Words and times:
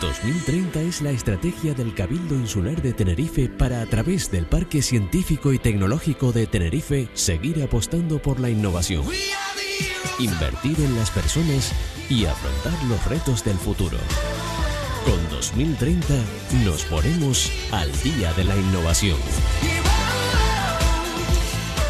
2030 0.00 0.82
es 0.82 1.00
la 1.00 1.10
estrategia 1.10 1.72
del 1.72 1.94
Cabildo 1.94 2.34
Insular 2.34 2.80
de 2.82 2.92
Tenerife 2.92 3.48
para 3.48 3.80
a 3.80 3.86
través 3.86 4.30
del 4.30 4.44
Parque 4.44 4.82
Científico 4.82 5.52
y 5.52 5.58
Tecnológico 5.58 6.32
de 6.32 6.46
Tenerife 6.46 7.08
seguir 7.14 7.62
apostando 7.62 8.20
por 8.20 8.38
la 8.38 8.50
innovación, 8.50 9.04
invertir 10.18 10.78
en 10.80 10.94
las 10.96 11.10
personas 11.10 11.72
y 12.10 12.26
afrontar 12.26 12.84
los 12.84 13.02
retos 13.06 13.44
del 13.44 13.56
futuro. 13.56 13.98
Con 15.06 15.30
2030 15.30 16.14
nos 16.64 16.84
ponemos 16.84 17.50
al 17.72 17.90
día 18.02 18.34
de 18.34 18.44
la 18.44 18.56
innovación. 18.56 19.16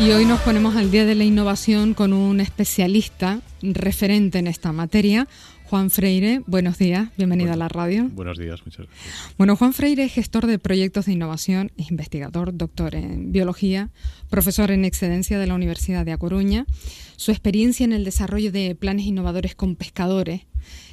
Y 0.01 0.13
hoy 0.13 0.25
nos 0.25 0.41
ponemos 0.41 0.77
al 0.77 0.91
Día 0.91 1.05
de 1.05 1.15
la 1.15 1.25
Innovación 1.25 1.93
con 1.93 2.15
un 2.15 2.41
especialista 2.41 3.41
referente 3.61 4.39
en 4.39 4.47
esta 4.47 4.73
materia, 4.73 5.29
Juan 5.71 5.89
Freire. 5.89 6.43
Buenos 6.49 6.79
días, 6.79 7.11
bienvenido 7.17 7.53
a 7.53 7.57
la 7.57 7.69
radio. 7.69 8.09
Buenos 8.09 8.37
días, 8.37 8.61
muchas 8.67 8.89
gracias. 8.89 9.35
Bueno, 9.39 9.55
Juan 9.55 9.73
Freire 9.73 10.03
es 10.03 10.13
gestor 10.13 10.49
de 10.49 10.59
proyectos 10.59 11.07
de 11.07 11.13
innovación, 11.13 11.71
es 11.77 11.93
investigador, 11.93 12.57
doctor 12.57 12.97
en 12.97 13.31
biología, 13.31 13.91
profesor 14.31 14.73
en 14.73 14.85
excedencia 14.85 15.39
de 15.39 15.47
la 15.47 15.55
Universidad 15.55 16.05
de 16.05 16.11
A 16.11 16.19
Coruña. 16.19 16.67
Su 17.15 17.31
experiencia 17.31 17.85
en 17.85 17.93
el 17.93 18.03
desarrollo 18.03 18.51
de 18.51 18.75
planes 18.75 19.07
innovadores 19.07 19.55
con 19.55 19.77
pescadores 19.77 20.41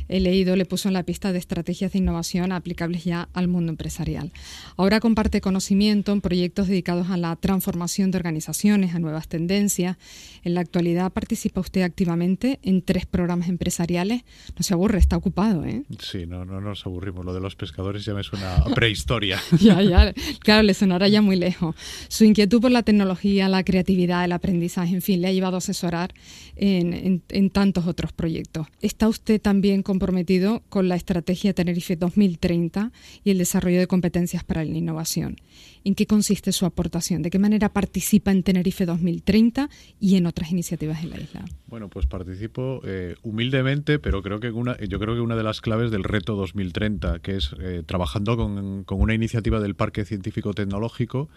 he 0.09 0.19
leído, 0.19 0.55
le 0.55 0.65
puso 0.65 0.87
en 0.87 0.93
la 0.93 1.03
pista 1.03 1.31
de 1.31 1.39
estrategias 1.39 1.91
de 1.91 1.99
innovación 1.99 2.51
aplicables 2.51 3.03
ya 3.03 3.29
al 3.33 3.47
mundo 3.47 3.71
empresarial. 3.71 4.31
Ahora 4.77 4.99
comparte 4.99 5.41
conocimiento 5.41 6.11
en 6.11 6.21
proyectos 6.21 6.67
dedicados 6.67 7.09
a 7.09 7.17
la 7.17 7.35
transformación 7.35 8.11
de 8.11 8.17
organizaciones, 8.17 8.95
a 8.95 8.99
nuevas 8.99 9.27
tendencias. 9.27 9.97
En 10.43 10.53
la 10.53 10.61
actualidad 10.61 11.11
participa 11.11 11.61
usted 11.61 11.81
activamente 11.81 12.59
en 12.63 12.81
tres 12.81 13.05
programas 13.05 13.49
empresariales. 13.49 14.23
No 14.57 14.63
se 14.63 14.73
aburre, 14.73 14.99
está 14.99 15.17
ocupado, 15.17 15.65
¿eh? 15.65 15.83
Sí, 15.99 16.25
no, 16.25 16.45
no 16.45 16.61
nos 16.61 16.85
aburrimos. 16.85 17.25
Lo 17.25 17.33
de 17.33 17.41
los 17.41 17.55
pescadores 17.55 18.05
ya 18.05 18.13
me 18.13 18.23
suena 18.23 18.55
a 18.55 18.65
prehistoria. 18.73 19.39
ya, 19.59 19.81
ya, 19.81 20.13
claro, 20.39 20.63
le 20.63 20.73
sonará 20.73 21.07
ya 21.07 21.21
muy 21.21 21.35
lejos. 21.35 21.75
Su 22.07 22.23
inquietud 22.23 22.61
por 22.61 22.71
la 22.71 22.83
tecnología, 22.83 23.49
la 23.49 23.63
creatividad, 23.63 24.23
el 24.23 24.31
aprendizaje, 24.31 24.95
en 24.95 25.01
fin, 25.01 25.21
le 25.21 25.27
ha 25.27 25.31
llevado 25.31 25.55
a 25.55 25.59
asesorar 25.59 26.13
en, 26.55 27.21
en 27.27 27.49
tantos 27.49 27.87
otros 27.87 28.13
proyectos. 28.13 28.67
¿Está 28.81 29.07
usted 29.07 29.41
también 29.41 29.56
con 29.61 29.97
comprometido 29.97 30.61
con 30.69 30.87
la 30.87 30.95
Estrategia 30.95 31.53
Tenerife 31.53 31.95
2030 31.95 32.91
y 33.23 33.31
el 33.31 33.39
desarrollo 33.39 33.79
de 33.79 33.87
competencias 33.87 34.43
para 34.43 34.63
la 34.63 34.77
innovación. 34.77 35.37
¿En 35.83 35.95
qué 35.95 36.05
consiste 36.05 36.51
su 36.51 36.65
aportación? 36.65 37.21
¿De 37.21 37.29
qué 37.29 37.39
manera 37.39 37.69
participa 37.69 38.31
en 38.31 38.43
Tenerife 38.43 38.85
2030 38.85 39.69
y 39.99 40.15
en 40.17 40.27
otras 40.27 40.51
iniciativas 40.51 41.03
en 41.03 41.09
la 41.09 41.17
isla? 41.17 41.45
Bueno, 41.67 41.89
pues 41.89 42.05
participo 42.05 42.81
eh, 42.83 43.15
humildemente, 43.23 43.97
pero 43.97 44.21
creo 44.21 44.39
que 44.39 44.51
una, 44.51 44.77
yo 44.77 44.99
creo 44.99 45.15
que 45.15 45.21
una 45.21 45.35
de 45.35 45.43
las 45.43 45.61
claves 45.61 45.89
del 45.89 46.03
reto 46.03 46.35
2030, 46.35 47.19
que 47.19 47.37
es 47.37 47.55
eh, 47.59 47.83
trabajando 47.85 48.37
con, 48.37 48.85
una 48.87 49.13
iniciativa 49.13 49.59
del 49.59 49.75
Parque 49.75 50.05
Científico 50.05 50.53
Tecnológico 50.53 51.29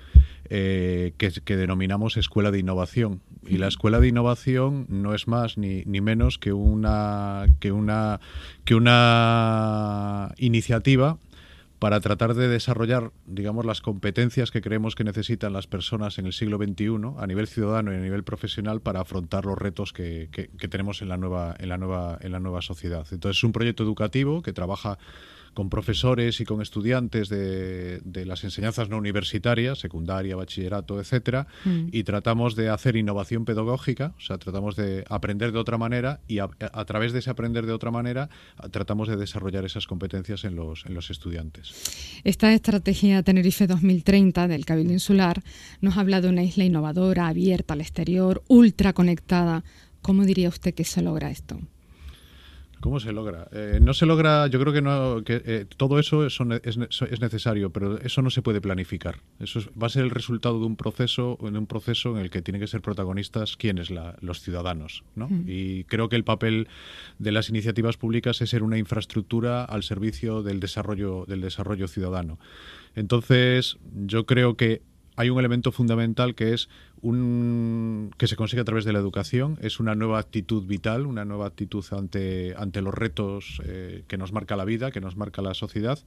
eh, 0.49 1.13
que, 1.17 1.31
que, 1.31 1.57
denominamos 1.57 2.17
Escuela 2.17 2.51
de 2.51 2.59
Innovación. 2.59 3.23
Y 3.47 3.59
la 3.59 3.69
Escuela 3.69 4.01
de 4.01 4.09
Innovación 4.09 4.87
no 4.89 5.15
es 5.15 5.29
más 5.29 5.57
ni, 5.57 5.83
ni 5.85 6.01
menos 6.01 6.39
que 6.39 6.53
una, 6.53 7.47
que 7.61 7.71
una, 7.73 8.10
que 8.65 8.75
una 8.75 10.35
iniciativa 10.39 11.19
para 11.79 12.01
tratar 12.01 12.35
de 12.35 12.47
desarrollar, 12.49 13.11
digamos, 13.25 13.65
las 13.65 13.81
competencias 13.81 14.51
que 14.51 14.61
creemos 14.61 14.95
que 14.95 15.03
necesitan 15.03 15.55
las 15.55 15.67
personas 15.67 16.19
en 16.19 16.27
el 16.27 16.35
siglo 16.35 16.59
XXI 16.59 17.15
a 17.19 17.27
nivel 17.27 17.47
ciudadano 17.47 17.93
y 17.93 17.97
a 17.97 18.01
nivel 18.01 18.23
profesional 18.23 18.83
para 18.83 19.01
afrontar 19.01 19.47
los 19.47 19.57
retos 19.57 19.95
que, 19.95 20.29
que 20.31 20.69
tenemos 20.69 21.01
en 21.01 21.09
la 21.09 21.17
nueva, 21.17 21.55
en 21.59 21.71
la 21.71 21.79
nueva, 21.79 22.19
en 22.21 22.33
la 22.33 22.41
nueva 22.41 22.61
sociedad. 22.61 23.07
Entonces 23.11 23.39
es 23.39 23.45
un 23.45 23.53
proyecto 23.53 23.83
educativo 23.83 24.43
que 24.43 24.53
trabaja 24.53 24.99
con 25.55 25.71
profesores 25.71 26.41
y 26.41 26.45
con 26.45 26.63
estudiantes 26.63 27.29
de, 27.29 28.01
las 28.27 28.45
enseñanzas 28.45 28.89
no 28.89 28.99
universitarias, 28.99 29.79
secundaria, 29.79 30.37
bachillerato, 30.37 31.01
etcétera, 31.01 31.47
mm. 31.65 31.89
y 31.93 32.05
tratamos 32.05 32.55
de 32.55 32.69
hacer 32.69 32.97
innovación 32.97 33.45
pedagógica, 33.45 34.15
o 34.17 34.21
sea, 34.21 34.39
tratamos 34.39 34.77
de 34.77 35.05
aprender 35.09 35.53
de 35.53 35.59
otra 35.59 35.79
manera 35.79 36.21
y 36.29 36.39
a, 36.39 36.49
través 36.87 37.13
de 37.13 37.21
ese 37.21 37.31
aprender 37.31 37.67
de 37.67 37.73
otra 37.73 37.91
manera 37.91 38.29
tratamos 38.71 39.09
de 39.09 39.17
desarrollar 39.17 39.65
esas 39.65 39.87
competencias 39.87 40.45
en 40.45 40.57
los, 40.57 40.87
en 40.87 40.95
los 40.95 41.11
estudiantes. 41.11 42.21
Esta 42.25 42.53
estrategia 42.53 43.23
Tenerife 43.23 43.67
2030 43.67 44.49
del 44.49 44.65
Cabildo 44.65 44.93
Insular 44.93 45.43
nos 45.81 45.97
habla 45.97 46.21
de 46.21 46.29
una 46.29 46.43
isla 46.43 46.65
innovadora, 46.65 47.29
abierta 47.29 47.75
al 47.75 47.81
exterior, 47.81 48.43
ultra 48.49 48.93
conectada. 48.93 49.65
¿Cómo 50.03 50.25
diría 50.25 50.49
usted 50.49 50.75
que 50.75 50.85
se 50.85 51.03
logra 51.03 51.31
esto? 51.31 51.61
¿Cómo 52.81 52.99
se 52.99 53.13
logra? 53.13 53.49
Eh, 53.53 53.79
no 53.81 53.93
se 53.93 54.07
logra, 54.07 54.47
yo 54.47 54.59
creo 54.59 54.73
que 54.73 54.81
no, 54.81 55.23
que 55.23 55.43
eh, 55.45 55.67
todo 55.77 55.99
eso 55.99 56.25
es, 56.25 56.39
es, 56.65 57.21
necesario, 57.21 57.71
pero 57.71 57.99
eso 58.01 58.23
no 58.23 58.31
se 58.31 58.41
puede 58.41 58.61
planificar. 58.63 59.21
Eso 59.39 59.61
va 59.81 59.87
a 59.87 59.91
ser 59.91 60.03
el 60.03 60.11
resultado 60.11 60.59
de 60.59 60.65
un 60.65 60.77
proceso, 60.77 61.39
en 61.43 61.59
un 61.59 61.67
proceso 61.67 62.17
en 62.17 62.23
el 62.23 62.31
que 62.31 62.41
tienen 62.41 62.61
que 62.61 62.67
ser 62.67 62.81
protagonistas 62.81 63.57
quienes, 63.57 63.91
la, 63.91 64.17
los 64.21 64.41
ciudadanos, 64.41 65.05
¿no? 65.15 65.29
Y 65.47 65.85
creo 65.85 66.09
que 66.09 66.17
el 66.17 66.25
papel 66.25 66.69
de 67.19 67.33
las 67.33 67.51
iniciativas 67.51 67.99
públicas 67.99 68.41
es 68.41 68.51
ser 68.51 68.63
una 68.63 68.79
infraestructura 68.79 69.65
al 69.65 69.83
servicio 69.83 70.43
del 70.43 70.59
desarrollo, 70.59 71.27
del 71.27 71.43
desarrollo 71.43 71.87
ciudadano. 71.87 72.39
Entonces, 72.95 73.79
yo 74.07 74.25
creo 74.25 74.57
que 74.57 74.83
hay 75.17 75.31
un 75.31 75.39
elemento 75.39 75.73
fundamental 75.73 76.35
que 76.35 76.55
es 76.55 76.69
un, 77.03 78.11
que 78.19 78.27
se 78.27 78.37
consigue 78.37 78.63
a 78.63 78.65
través 78.65 78.85
de 78.85 78.93
la 78.93 78.99
educación, 78.99 79.59
es 79.63 79.81
una 79.81 79.95
nueva 79.95 80.19
actitud 80.19 80.67
vital, 80.67 81.07
una 81.07 81.25
nueva 81.25 81.47
actitud 81.47 81.85
ante, 81.93 82.55
ante 82.57 82.83
los 82.83 82.95
retos 82.95 83.61
eh, 83.65 84.05
que 84.07 84.19
nos 84.19 84.33
marca 84.33 84.57
la 84.57 84.65
vida, 84.65 84.91
que 84.91 85.01
nos 85.01 85.17
marca 85.17 85.43
la 85.43 85.55
sociedad 85.55 85.99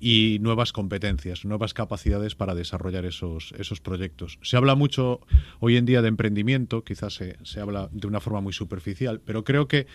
y 0.00 0.38
nuevas 0.40 0.72
competencias, 0.72 1.44
nuevas 1.44 1.74
capacidades 1.74 2.34
para 2.34 2.54
desarrollar 2.54 3.04
esos, 3.04 3.52
esos 3.58 3.80
proyectos. 3.80 4.38
Se 4.42 4.56
habla 4.56 4.74
mucho 4.74 5.20
hoy 5.60 5.76
en 5.76 5.86
día 5.86 6.02
de 6.02 6.08
emprendimiento, 6.08 6.82
quizás 6.84 7.14
se, 7.14 7.36
se 7.42 7.60
habla 7.60 7.88
de 7.92 8.06
una 8.06 8.20
forma 8.20 8.40
muy 8.40 8.52
superficial, 8.52 9.20
pero 9.20 9.44
creo 9.44 9.68
que 9.68 9.86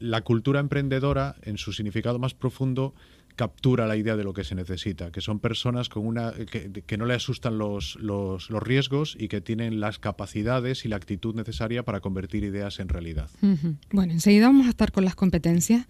la 0.00 0.22
cultura 0.22 0.58
emprendedora, 0.58 1.36
en 1.42 1.58
su 1.58 1.72
significado 1.72 2.18
más 2.18 2.34
profundo, 2.34 2.94
captura 3.36 3.86
la 3.86 3.96
idea 3.96 4.16
de 4.16 4.24
lo 4.24 4.34
que 4.34 4.44
se 4.44 4.54
necesita, 4.54 5.12
que 5.12 5.20
son 5.20 5.38
personas 5.38 5.88
con 5.88 6.06
una 6.06 6.32
que, 6.32 6.98
no 6.98 7.06
le 7.06 7.14
asustan 7.14 7.58
los, 7.58 7.96
los, 7.96 8.50
riesgos 8.50 9.16
y 9.18 9.28
que 9.28 9.40
tienen 9.40 9.80
las 9.80 9.98
capacidades 9.98 10.84
y 10.84 10.88
la 10.88 10.96
actitud 10.96 11.34
necesaria 11.34 11.84
para 11.84 12.00
convertir 12.00 12.44
ideas 12.44 12.80
en 12.80 12.88
realidad. 12.88 13.30
Bueno, 13.92 14.12
enseguida 14.12 14.46
vamos 14.46 14.66
a 14.66 14.70
estar 14.70 14.92
con 14.92 15.04
las 15.04 15.14
competencias, 15.14 15.86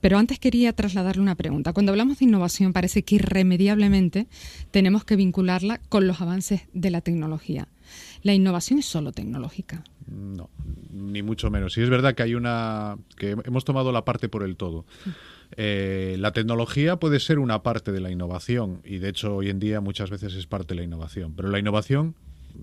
pero 0.00 0.18
antes 0.18 0.38
quería 0.38 0.72
trasladarle 0.72 1.22
una 1.22 1.34
pregunta. 1.34 1.72
Cuando 1.72 1.92
hablamos 1.92 2.18
de 2.18 2.24
innovación 2.24 2.72
parece 2.72 3.02
que 3.02 3.16
irremediablemente 3.16 4.26
tenemos 4.70 5.04
que 5.04 5.16
vincularla 5.16 5.78
con 5.88 6.06
los 6.06 6.20
avances 6.20 6.62
de 6.72 6.90
la 6.90 7.02
tecnología. 7.02 7.68
¿La 8.22 8.34
innovación 8.34 8.78
es 8.78 8.86
solo 8.86 9.12
tecnológica? 9.12 9.84
No, 10.10 10.50
ni 10.90 11.22
mucho 11.22 11.50
menos. 11.50 11.72
Sí 11.72 11.82
es 11.82 11.88
verdad 11.90 12.14
que 12.14 12.24
hay 12.24 12.34
una 12.34 12.96
que 13.16 13.36
hemos 13.44 13.64
tomado 13.64 13.92
la 13.92 14.04
parte 14.04 14.28
por 14.28 14.42
el 14.42 14.56
todo. 14.56 14.84
Eh, 15.56 16.16
la 16.18 16.32
tecnología 16.32 16.96
puede 16.96 17.20
ser 17.20 17.38
una 17.38 17.62
parte 17.62 17.92
de 17.92 18.00
la 18.00 18.10
innovación 18.10 18.82
y 18.84 18.98
de 18.98 19.08
hecho 19.08 19.36
hoy 19.36 19.50
en 19.50 19.60
día 19.60 19.80
muchas 19.80 20.10
veces 20.10 20.34
es 20.34 20.46
parte 20.46 20.74
de 20.74 20.80
la 20.80 20.84
innovación, 20.84 21.34
pero 21.34 21.48
la 21.48 21.58
innovación 21.58 22.14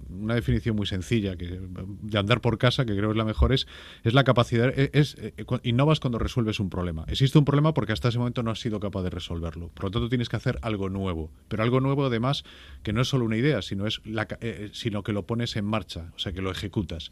una 0.10 0.36
definición 0.36 0.76
muy 0.76 0.86
sencilla 0.86 1.36
que 1.36 1.60
de 2.02 2.18
andar 2.18 2.42
por 2.42 2.58
casa 2.58 2.86
que 2.86 2.96
creo 2.96 3.12
es 3.12 3.18
la 3.18 3.26
mejor 3.26 3.54
es 3.54 3.68
es 4.04 4.14
la 4.14 4.24
capacidad 4.24 4.68
e, 4.78 4.90
es, 4.94 5.16
eh, 5.20 5.34
innovas 5.64 6.00
cuando 6.00 6.20
resuelves 6.20 6.60
un 6.60 6.70
problema 6.70 7.06
existe 7.08 7.38
un 7.38 7.46
problema 7.46 7.74
porque 7.74 7.94
hasta 7.94 8.10
ese 8.10 8.20
momento 8.20 8.44
no 8.44 8.52
has 8.52 8.60
sido 8.60 8.80
capaz 8.80 9.04
de 9.04 9.10
resolverlo 9.10 9.70
por 9.70 9.86
lo 9.86 9.92
tanto 9.92 10.10
tienes 10.10 10.30
que 10.30 10.36
hacer 10.36 10.60
algo 10.62 10.90
nuevo 10.90 11.32
pero 11.48 11.64
algo 11.64 11.80
nuevo 11.80 12.06
además 12.06 12.44
que 12.84 12.94
no 12.94 13.02
es 13.02 13.08
solo 13.08 13.26
una 13.26 13.38
idea 13.38 13.62
sino 13.62 13.88
es 13.88 14.02
la, 14.06 14.28
eh, 14.42 14.70
sino 14.74 15.04
que 15.04 15.14
lo 15.14 15.26
pones 15.26 15.56
en 15.56 15.66
marcha 15.66 16.12
o 16.16 16.20
sea 16.20 16.32
que 16.32 16.42
lo 16.42 16.52
ejecutas 16.52 17.12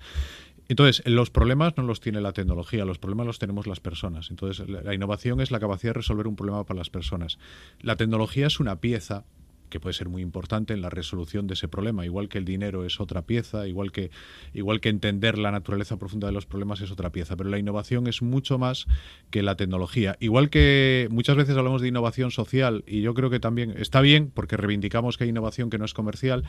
entonces, 0.68 1.06
los 1.06 1.30
problemas 1.30 1.78
no 1.78 1.84
los 1.84 2.00
tiene 2.00 2.22
la 2.22 2.34
tecnología, 2.34 2.86
los 2.86 2.98
problemas 2.98 3.28
los 3.28 3.40
tenemos 3.40 3.68
las 3.68 3.80
personas. 3.80 4.32
Entonces, 4.32 4.68
la 4.68 4.94
innovación 4.94 5.40
es 5.40 5.52
la 5.52 5.60
capacidad 5.60 5.92
de 5.92 6.00
resolver 6.00 6.28
un 6.28 6.36
problema 6.36 6.66
para 6.66 6.80
las 6.80 6.90
personas. 6.90 7.38
La 7.82 7.96
tecnología 7.98 8.48
es 8.48 8.60
una 8.60 8.82
pieza 8.82 9.26
que 9.76 9.82
puede 9.82 9.94
ser 9.94 10.08
muy 10.08 10.22
importante 10.22 10.74
en 10.74 10.82
la 10.82 10.90
resolución 10.90 11.48
de 11.48 11.56
ese 11.56 11.68
problema, 11.68 12.06
igual 12.06 12.30
que 12.30 12.38
el 12.38 12.46
dinero 12.46 12.86
es 12.86 13.02
otra 13.02 13.24
pieza, 13.24 13.68
igual 13.68 13.92
que 13.92 14.10
igual 14.54 14.80
que 14.80 14.88
entender 14.88 15.38
la 15.38 15.52
naturaleza 15.52 15.98
profunda 15.98 16.28
de 16.28 16.32
los 16.32 16.46
problemas 16.46 16.80
es 16.80 16.92
otra 16.92 17.12
pieza, 17.12 17.36
pero 17.36 17.50
la 17.50 17.60
innovación 17.60 18.08
es 18.08 18.22
mucho 18.22 18.58
más 18.58 18.86
que 19.32 19.44
la 19.44 19.58
tecnología. 19.58 20.16
Igual 20.22 20.50
que 20.50 21.10
muchas 21.12 21.36
veces 21.36 21.58
hablamos 21.58 21.82
de 21.82 21.90
innovación 21.90 22.32
social 22.32 22.86
y 22.88 23.02
yo 23.02 23.14
creo 23.16 23.30
que 23.30 23.42
también 23.42 23.72
está 23.72 24.00
bien 24.00 24.32
porque 24.34 24.56
reivindicamos 24.56 25.18
que 25.18 25.26
hay 25.26 25.32
innovación 25.32 25.70
que 25.70 25.78
no 25.78 25.84
es 25.84 25.94
comercial, 25.94 26.46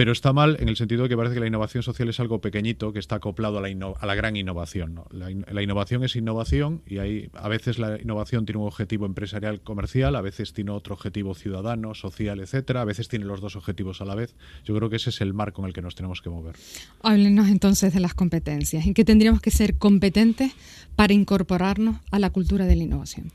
pero 0.00 0.12
está 0.12 0.32
mal 0.32 0.56
en 0.60 0.70
el 0.70 0.78
sentido 0.78 1.02
de 1.02 1.10
que 1.10 1.16
parece 1.18 1.34
que 1.34 1.40
la 1.40 1.46
innovación 1.46 1.82
social 1.82 2.08
es 2.08 2.18
algo 2.20 2.40
pequeñito 2.40 2.90
que 2.90 2.98
está 2.98 3.16
acoplado 3.16 3.58
a 3.58 3.60
la, 3.60 3.94
a 4.00 4.06
la 4.06 4.14
gran 4.14 4.34
innovación. 4.34 5.02
La, 5.10 5.62
innovación 5.62 6.02
es 6.04 6.16
innovación 6.16 6.80
y 6.86 6.96
ahí 6.96 7.28
a 7.34 7.48
veces 7.48 7.78
la 7.78 8.00
innovación 8.00 8.46
tiene 8.46 8.62
un 8.62 8.66
objetivo 8.66 9.04
empresarial 9.04 9.60
comercial, 9.60 10.16
a 10.16 10.22
veces 10.22 10.54
tiene 10.54 10.70
otro 10.70 10.94
objetivo 10.94 11.34
ciudadano, 11.34 11.94
social, 11.94 12.40
etcétera, 12.40 12.80
a 12.80 12.86
veces 12.86 13.08
tiene 13.08 13.26
los 13.26 13.42
dos 13.42 13.56
objetivos 13.56 14.00
a 14.00 14.06
la 14.06 14.14
vez. 14.14 14.34
Yo 14.64 14.74
creo 14.74 14.88
que 14.88 14.96
ese 14.96 15.10
es 15.10 15.20
el 15.20 15.34
marco 15.34 15.60
en 15.60 15.68
el 15.68 15.74
que 15.74 15.82
nos 15.82 15.96
tenemos 15.96 16.22
que 16.22 16.30
mover. 16.30 16.56
Háblenos 17.02 17.48
entonces 17.48 17.92
de 17.92 18.00
las 18.00 18.14
competencias. 18.14 18.86
¿En 18.86 18.94
qué 18.94 19.04
tendríamos 19.04 19.42
que 19.42 19.50
ser 19.50 19.76
competentes 19.76 20.54
para 20.96 21.12
incorporarnos 21.12 21.96
a 22.10 22.18
la 22.18 22.30
cultura 22.30 22.64
de 22.64 22.76
la 22.76 22.84
innovación? 22.84 23.30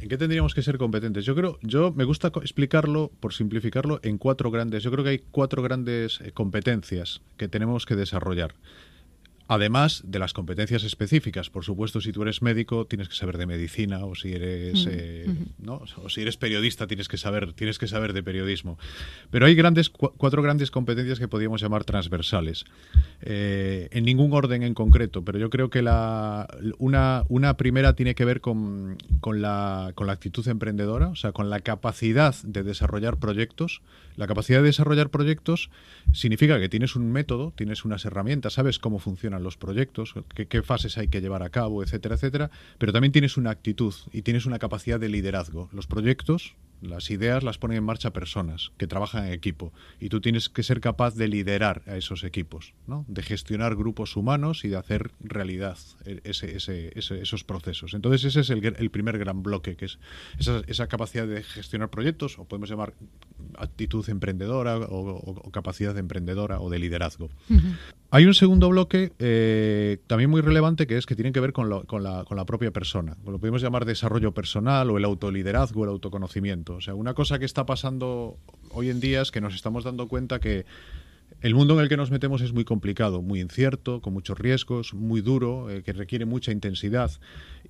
¿En 0.00 0.08
qué 0.08 0.16
tendríamos 0.16 0.54
que 0.54 0.62
ser 0.62 0.78
competentes? 0.78 1.24
Yo 1.24 1.34
creo, 1.34 1.58
yo 1.60 1.92
me 1.92 2.04
gusta 2.04 2.28
explicarlo, 2.28 3.10
por 3.18 3.34
simplificarlo, 3.34 3.98
en 4.04 4.16
cuatro 4.16 4.50
grandes. 4.50 4.84
Yo 4.84 4.92
creo 4.92 5.02
que 5.02 5.10
hay 5.10 5.18
cuatro 5.18 5.60
grandes 5.60 6.20
eh, 6.20 6.30
competencias 6.32 7.20
que 7.36 7.48
tenemos 7.48 7.84
que 7.84 7.96
desarrollar. 7.96 8.54
Además 9.50 10.02
de 10.06 10.18
las 10.18 10.34
competencias 10.34 10.84
específicas, 10.84 11.48
por 11.48 11.64
supuesto, 11.64 12.02
si 12.02 12.12
tú 12.12 12.22
eres 12.22 12.42
médico 12.42 12.86
tienes 12.86 13.08
que 13.08 13.14
saber 13.14 13.38
de 13.38 13.46
medicina 13.46 14.04
o 14.04 14.14
si 14.14 14.32
eres 14.32 14.86
eh, 14.90 15.26
¿no? 15.58 15.82
o 15.96 16.10
si 16.10 16.20
eres 16.20 16.36
periodista 16.36 16.86
tienes 16.86 17.08
que 17.08 17.16
saber 17.16 17.54
tienes 17.54 17.78
que 17.78 17.88
saber 17.88 18.12
de 18.12 18.22
periodismo. 18.22 18.78
Pero 19.30 19.46
hay 19.46 19.54
grandes 19.54 19.88
cuatro 19.88 20.42
grandes 20.42 20.70
competencias 20.70 21.18
que 21.18 21.28
podríamos 21.28 21.62
llamar 21.62 21.84
transversales, 21.84 22.66
eh, 23.22 23.88
en 23.90 24.04
ningún 24.04 24.34
orden 24.34 24.62
en 24.62 24.74
concreto, 24.74 25.24
pero 25.24 25.38
yo 25.38 25.48
creo 25.48 25.70
que 25.70 25.80
la 25.80 26.46
una, 26.78 27.24
una 27.28 27.56
primera 27.56 27.94
tiene 27.94 28.14
que 28.14 28.24
ver 28.24 28.42
con, 28.42 28.98
con, 29.20 29.40
la, 29.40 29.92
con 29.94 30.06
la 30.06 30.12
actitud 30.12 30.46
emprendedora, 30.46 31.08
o 31.08 31.16
sea, 31.16 31.32
con 31.32 31.50
la 31.50 31.60
capacidad 31.60 32.34
de 32.42 32.62
desarrollar 32.62 33.18
proyectos. 33.18 33.80
La 34.16 34.26
capacidad 34.26 34.58
de 34.58 34.66
desarrollar 34.66 35.10
proyectos 35.10 35.70
significa 36.12 36.58
que 36.58 36.68
tienes 36.68 36.96
un 36.96 37.12
método, 37.12 37.52
tienes 37.56 37.84
unas 37.84 38.04
herramientas, 38.04 38.54
sabes 38.54 38.78
cómo 38.78 38.98
funciona 38.98 39.37
los 39.38 39.56
proyectos, 39.56 40.14
qué, 40.34 40.62
fases 40.62 40.98
hay 40.98 41.08
que 41.08 41.20
llevar 41.20 41.42
a 41.42 41.50
cabo, 41.50 41.82
etcétera, 41.82 42.16
etcétera, 42.16 42.50
pero 42.78 42.92
también 42.92 43.12
tienes 43.12 43.36
una 43.36 43.50
actitud 43.50 43.94
y 44.12 44.22
tienes 44.22 44.46
una 44.46 44.58
capacidad 44.58 45.00
de 45.00 45.08
liderazgo. 45.08 45.68
Los 45.72 45.86
proyectos, 45.86 46.54
las 46.80 47.10
ideas 47.10 47.42
las 47.42 47.58
ponen 47.58 47.78
en 47.78 47.84
marcha 47.84 48.12
personas 48.12 48.70
que 48.78 48.86
trabajan 48.86 49.26
en 49.26 49.32
equipo 49.32 49.72
y 50.00 50.08
tú 50.08 50.20
tienes 50.20 50.48
que 50.48 50.62
ser 50.62 50.80
capaz 50.80 51.14
de 51.14 51.28
liderar 51.28 51.82
a 51.86 51.96
esos 51.96 52.24
equipos, 52.24 52.74
¿no? 52.86 53.04
de 53.08 53.22
gestionar 53.22 53.74
grupos 53.74 54.16
humanos 54.16 54.64
y 54.64 54.68
de 54.68 54.76
hacer 54.76 55.10
realidad 55.20 55.76
ese, 56.24 56.56
ese, 56.56 56.92
esos 56.96 57.44
procesos. 57.44 57.94
Entonces 57.94 58.24
ese 58.24 58.40
es 58.40 58.50
el, 58.50 58.90
primer 58.90 59.18
gran 59.18 59.42
bloque, 59.42 59.76
que 59.76 59.86
es 59.86 59.98
esa, 60.38 60.86
capacidad 60.86 61.26
de 61.26 61.42
gestionar 61.42 61.90
proyectos, 61.90 62.38
o 62.38 62.44
podemos 62.44 62.70
llamar 62.70 62.94
actitud 63.56 64.08
emprendedora 64.08 64.78
o, 64.78 65.50
capacidad 65.50 65.96
emprendedora 65.98 66.60
o 66.60 66.70
de 66.70 66.78
liderazgo. 66.78 67.30
Hay 68.10 68.24
un 68.24 68.32
segundo 68.32 68.70
bloque 68.70 69.12
eh, 69.18 69.98
también 70.06 70.30
muy 70.30 70.40
relevante 70.40 70.86
que 70.86 70.96
es 70.96 71.04
que 71.04 71.14
tiene 71.14 71.30
que 71.30 71.40
ver 71.40 71.52
con, 71.52 71.82
con, 71.82 72.02
la, 72.02 72.24
con 72.24 72.38
la 72.38 72.46
propia 72.46 72.70
persona. 72.70 73.18
Lo 73.26 73.38
podemos 73.38 73.60
llamar 73.60 73.84
desarrollo 73.84 74.32
personal 74.32 74.90
o 74.90 74.96
el 74.96 75.04
autoliderazgo, 75.04 75.84
el 75.84 75.90
autoconocimiento. 75.90 76.76
O 76.76 76.80
sea, 76.80 76.94
una 76.94 77.12
cosa 77.12 77.38
que 77.38 77.44
está 77.44 77.66
pasando 77.66 78.38
hoy 78.70 78.88
en 78.88 79.00
día 79.00 79.20
es 79.20 79.30
que 79.30 79.42
nos 79.42 79.54
estamos 79.54 79.84
dando 79.84 80.08
cuenta 80.08 80.40
que 80.40 80.64
el 81.42 81.54
mundo 81.54 81.74
en 81.74 81.80
el 81.80 81.90
que 81.90 81.98
nos 81.98 82.10
metemos 82.10 82.40
es 82.40 82.54
muy 82.54 82.64
complicado, 82.64 83.20
muy 83.20 83.40
incierto, 83.40 84.00
con 84.00 84.14
muchos 84.14 84.38
riesgos, 84.38 84.94
muy 84.94 85.20
duro, 85.20 85.68
eh, 85.68 85.82
que 85.82 85.92
requiere 85.92 86.24
mucha 86.24 86.50
intensidad. 86.50 87.10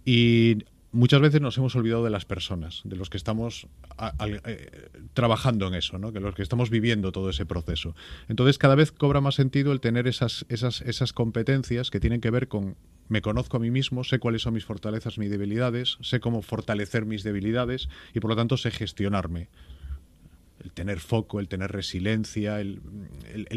Y 0.04 0.58
muchas 0.92 1.20
veces 1.20 1.40
nos 1.40 1.56
hemos 1.58 1.74
olvidado 1.76 2.04
de 2.04 2.10
las 2.10 2.24
personas, 2.24 2.82
de 2.84 2.96
los 2.96 3.10
que 3.10 3.16
estamos 3.16 3.66
eh, 4.28 4.90
trabajando 5.12 5.68
en 5.68 5.74
eso, 5.74 5.98
¿no? 5.98 6.12
que 6.12 6.20
los 6.20 6.34
que 6.34 6.42
estamos 6.42 6.70
viviendo 6.70 7.12
todo 7.12 7.30
ese 7.30 7.46
proceso. 7.46 7.94
Entonces 8.28 8.58
cada 8.58 8.74
vez 8.74 8.92
cobra 8.92 9.20
más 9.20 9.34
sentido 9.34 9.72
el 9.72 9.80
tener 9.80 10.06
esas, 10.06 10.46
esas, 10.48 10.80
esas 10.82 11.12
competencias 11.12 11.90
que 11.90 12.00
tienen 12.00 12.20
que 12.20 12.30
ver 12.30 12.48
con 12.48 12.76
me 13.08 13.22
conozco 13.22 13.56
a 13.56 13.60
mí 13.60 13.70
mismo, 13.70 14.04
sé 14.04 14.18
cuáles 14.18 14.42
son 14.42 14.52
mis 14.52 14.66
fortalezas, 14.66 15.16
mis 15.16 15.30
debilidades, 15.30 15.96
sé 16.02 16.20
cómo 16.20 16.42
fortalecer 16.42 17.06
mis 17.06 17.22
debilidades 17.22 17.88
y 18.12 18.20
por 18.20 18.28
lo 18.28 18.36
tanto 18.36 18.58
sé 18.58 18.70
gestionarme. 18.70 19.48
El 20.62 20.72
tener 20.72 21.00
foco, 21.00 21.40
el 21.40 21.48
tener 21.48 21.72
resiliencia, 21.72 22.60
el, 22.60 22.82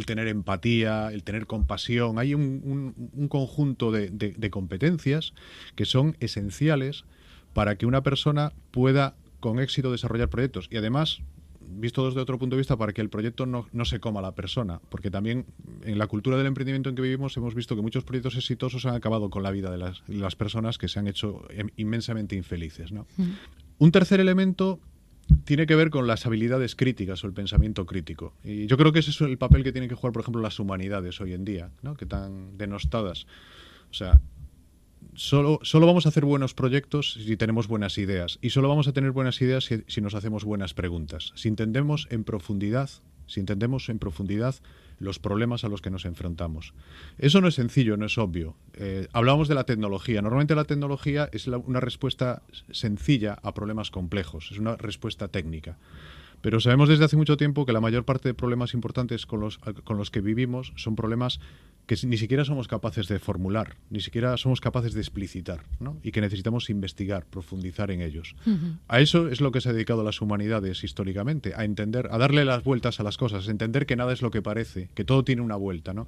tener 0.06 0.30
empatía, 0.30 1.10
el 1.12 1.24
tener 1.24 1.48
compasión. 1.48 2.18
Hay 2.18 2.34
un, 2.34 3.28
conjunto 3.28 3.92
de 3.92 4.50
competencias 4.52 5.34
que 5.76 5.84
son 5.84 6.16
esenciales 6.22 7.04
para 7.54 7.76
que 7.76 7.86
una 7.86 8.02
persona 8.02 8.54
pueda 8.72 9.16
con 9.40 9.60
éxito 9.60 9.92
desarrollar 9.92 10.30
proyectos. 10.30 10.68
Y 10.72 10.78
además, 10.78 11.22
visto 11.60 12.06
desde 12.06 12.20
otro 12.20 12.38
punto 12.38 12.56
de 12.56 12.62
vista, 12.62 12.78
para 12.78 12.94
que 12.94 13.02
el 13.02 13.10
proyecto 13.10 13.46
no, 13.46 13.86
se 13.86 14.00
coma 14.00 14.20
a 14.20 14.24
la 14.24 14.36
persona. 14.36 14.80
Porque 14.90 15.12
también 15.12 15.46
en 15.84 15.98
la 15.98 16.08
cultura 16.08 16.38
del 16.38 16.48
emprendimiento 16.48 16.90
en 16.90 16.96
que 16.96 17.02
vivimos 17.02 17.36
hemos 17.38 17.56
visto 17.56 17.76
que 17.76 17.82
muchos 17.82 18.04
proyectos 18.04 18.36
exitosos 18.36 18.86
han 18.86 18.96
acabado 18.96 19.30
con 19.30 19.44
la 19.44 19.52
vida 19.52 19.72
de 19.72 19.78
las, 19.78 20.36
personas 20.36 20.78
que 20.78 20.88
se 20.88 21.00
han 21.00 21.08
hecho 21.08 21.44
em, 21.50 21.70
inmensamente 21.78 22.36
infelices. 22.36 22.92
Mm. 22.92 23.02
Un 23.80 23.92
tercer 23.92 24.20
elemento 24.20 24.80
tiene 25.44 25.66
que 25.66 25.76
ver 25.76 25.90
con 25.90 26.08
las 26.08 26.26
habilidades 26.26 26.76
críticas 26.76 27.24
o 27.24 27.28
el 27.28 27.34
pensamiento 27.34 27.86
crítico. 27.86 28.34
Y 28.44 28.68
yo 28.68 28.78
creo 28.78 28.92
que 28.92 29.00
ese 29.00 29.12
es 29.12 29.22
el 29.22 29.38
papel 29.38 29.64
que 29.64 29.72
tienen 29.72 29.90
que 29.90 29.96
jugar, 29.96 30.14
por 30.14 30.22
ejemplo, 30.22 30.42
las 30.42 30.60
humanidades 30.60 31.20
hoy 31.22 31.34
en 31.34 31.46
día, 31.46 31.72
¿no? 31.82 31.96
que 31.96 32.06
están 32.06 32.58
denostadas. 32.58 33.26
O 33.90 33.94
sea, 33.94 34.22
solo, 35.14 35.60
solo 35.64 35.88
vamos 35.88 36.06
a 36.06 36.10
hacer 36.10 36.26
buenos 36.26 36.54
proyectos 36.54 37.14
si 37.14 37.38
tenemos 37.38 37.68
buenas 37.68 37.98
ideas. 37.98 38.40
Y 38.42 38.52
solo 38.52 38.70
vamos 38.70 38.88
a 38.88 38.94
tener 38.94 39.12
buenas 39.12 39.42
ideas 39.42 39.70
si, 39.86 40.02
nos 40.02 40.16
hacemos 40.16 40.44
buenas 40.44 40.74
preguntas. 40.74 41.32
Si 41.36 41.48
entendemos 41.48 42.08
en 42.10 42.24
profundidad, 42.24 42.90
si 43.28 43.40
entendemos 43.40 43.90
en 43.90 44.00
profundidad 44.00 44.56
los 45.00 45.18
problemas 45.18 45.64
a 45.64 45.70
los 45.70 45.82
que 45.82 45.90
nos 45.90 46.06
enfrentamos. 46.06 46.74
Eso 47.18 47.42
no 47.42 47.48
es 47.48 47.56
sencillo, 47.56 47.98
no 47.98 48.06
es 48.06 48.18
obvio. 48.18 48.56
Eh, 48.74 49.08
hablábamos 49.14 49.48
de 49.48 49.56
la 49.56 49.64
tecnología. 49.64 50.22
Normalmente 50.22 50.54
la 50.54 50.66
tecnología 50.66 51.28
es 51.32 51.48
una 51.48 51.80
respuesta 51.80 52.44
sencilla 52.70 53.40
a 53.42 53.54
problemas 53.54 53.90
complejos, 53.90 54.50
es 54.52 54.60
una 54.60 54.76
respuesta 54.76 55.28
técnica. 55.28 55.78
Pero 56.42 56.60
sabemos 56.60 56.90
desde 56.90 57.06
hace 57.06 57.18
mucho 57.18 57.38
tiempo 57.38 57.66
que 57.66 57.74
la 57.74 57.82
mayor 57.82 58.04
parte 58.04 58.30
de 58.30 58.34
problemas 58.34 58.74
importantes 58.74 59.26
con 59.26 59.40
los, 59.40 59.58
con 59.58 59.98
los 59.98 60.10
que 60.10 60.22
vivimos 60.22 60.74
son 60.76 60.96
problemas 60.96 61.40
que 61.86 61.96
ni 62.06 62.18
siquiera 62.18 62.46
somos 62.46 62.68
capaces 62.68 63.08
de 63.08 63.20
formular, 63.20 63.76
ni 63.90 64.02
siquiera 64.02 64.38
somos 64.38 64.62
capaces 64.62 64.94
de 64.94 65.02
explicitar, 65.02 65.64
¿no? 65.80 65.98
y 66.04 66.12
que 66.12 66.22
necesitamos 66.22 66.70
investigar, 66.70 67.26
profundizar 67.26 67.92
en 67.92 68.02
ellos. 68.02 68.36
A 68.88 69.00
eso 69.02 69.28
es 69.28 69.42
lo 69.42 69.52
que 69.52 69.62
se 69.62 69.70
ha 69.70 69.74
dedicado 69.74 70.04
las 70.04 70.22
humanidades 70.22 70.84
históricamente, 70.84 71.54
a 71.56 71.66
entender, 71.66 72.08
a 72.12 72.18
darle 72.18 72.46
las 72.46 72.64
vueltas 72.64 73.00
a 73.00 73.04
las 73.04 73.18
cosas, 73.18 73.48
a 73.48 73.52
entender 73.52 73.86
que 73.86 73.96
nada 73.96 74.14
es 74.14 74.22
lo 74.22 74.32
que 74.32 74.42
parece, 74.42 74.90
que 74.94 75.04
todo 75.04 75.24
tiene 75.24 75.42
una 75.42 75.56
vuelta. 75.56 75.94
¿no? 75.94 76.08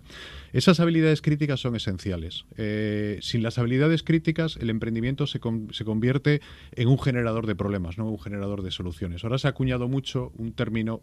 Esas 0.53 0.79
habilidades 0.79 1.21
críticas 1.21 1.59
son 1.59 1.75
esenciales. 1.75 2.45
Eh, 2.57 3.19
sin 3.21 3.43
las 3.43 3.57
habilidades 3.57 4.03
críticas, 4.03 4.57
el 4.57 4.69
emprendimiento 4.69 5.27
se, 5.27 5.39
se 5.71 5.85
convierte 5.85 6.41
en 6.73 6.87
un 6.87 6.99
generador 6.99 7.47
de 7.47 7.55
problemas, 7.55 7.97
no 7.97 8.09
un 8.09 8.19
generador 8.19 8.61
de 8.61 8.71
soluciones. 8.71 9.23
Ahora 9.23 9.37
se 9.37 9.47
ha 9.47 9.51
acuñado 9.51 9.87
mucho 9.87 10.31
un 10.37 10.53
término 10.53 11.01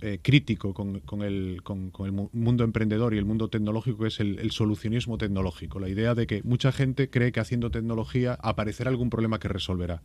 eh, 0.00 0.18
crítico 0.20 0.74
con, 0.74 0.96
el, 1.22 1.62
con, 1.62 1.92
el, 2.00 2.12
mundo 2.12 2.64
emprendedor 2.64 3.14
y 3.14 3.18
el 3.18 3.24
mundo 3.24 3.48
tecnológico, 3.48 4.02
que 4.02 4.08
es 4.08 4.20
el, 4.20 4.50
solucionismo 4.50 5.18
tecnológico. 5.18 5.78
La 5.78 5.88
idea 5.88 6.14
de 6.14 6.26
que 6.26 6.42
mucha 6.42 6.72
gente 6.72 7.10
cree 7.10 7.30
que 7.30 7.40
haciendo 7.40 7.70
tecnología 7.70 8.36
aparecerá 8.40 8.90
algún 8.90 9.10
problema 9.10 9.38
que 9.38 9.48
resolverá. 9.48 10.02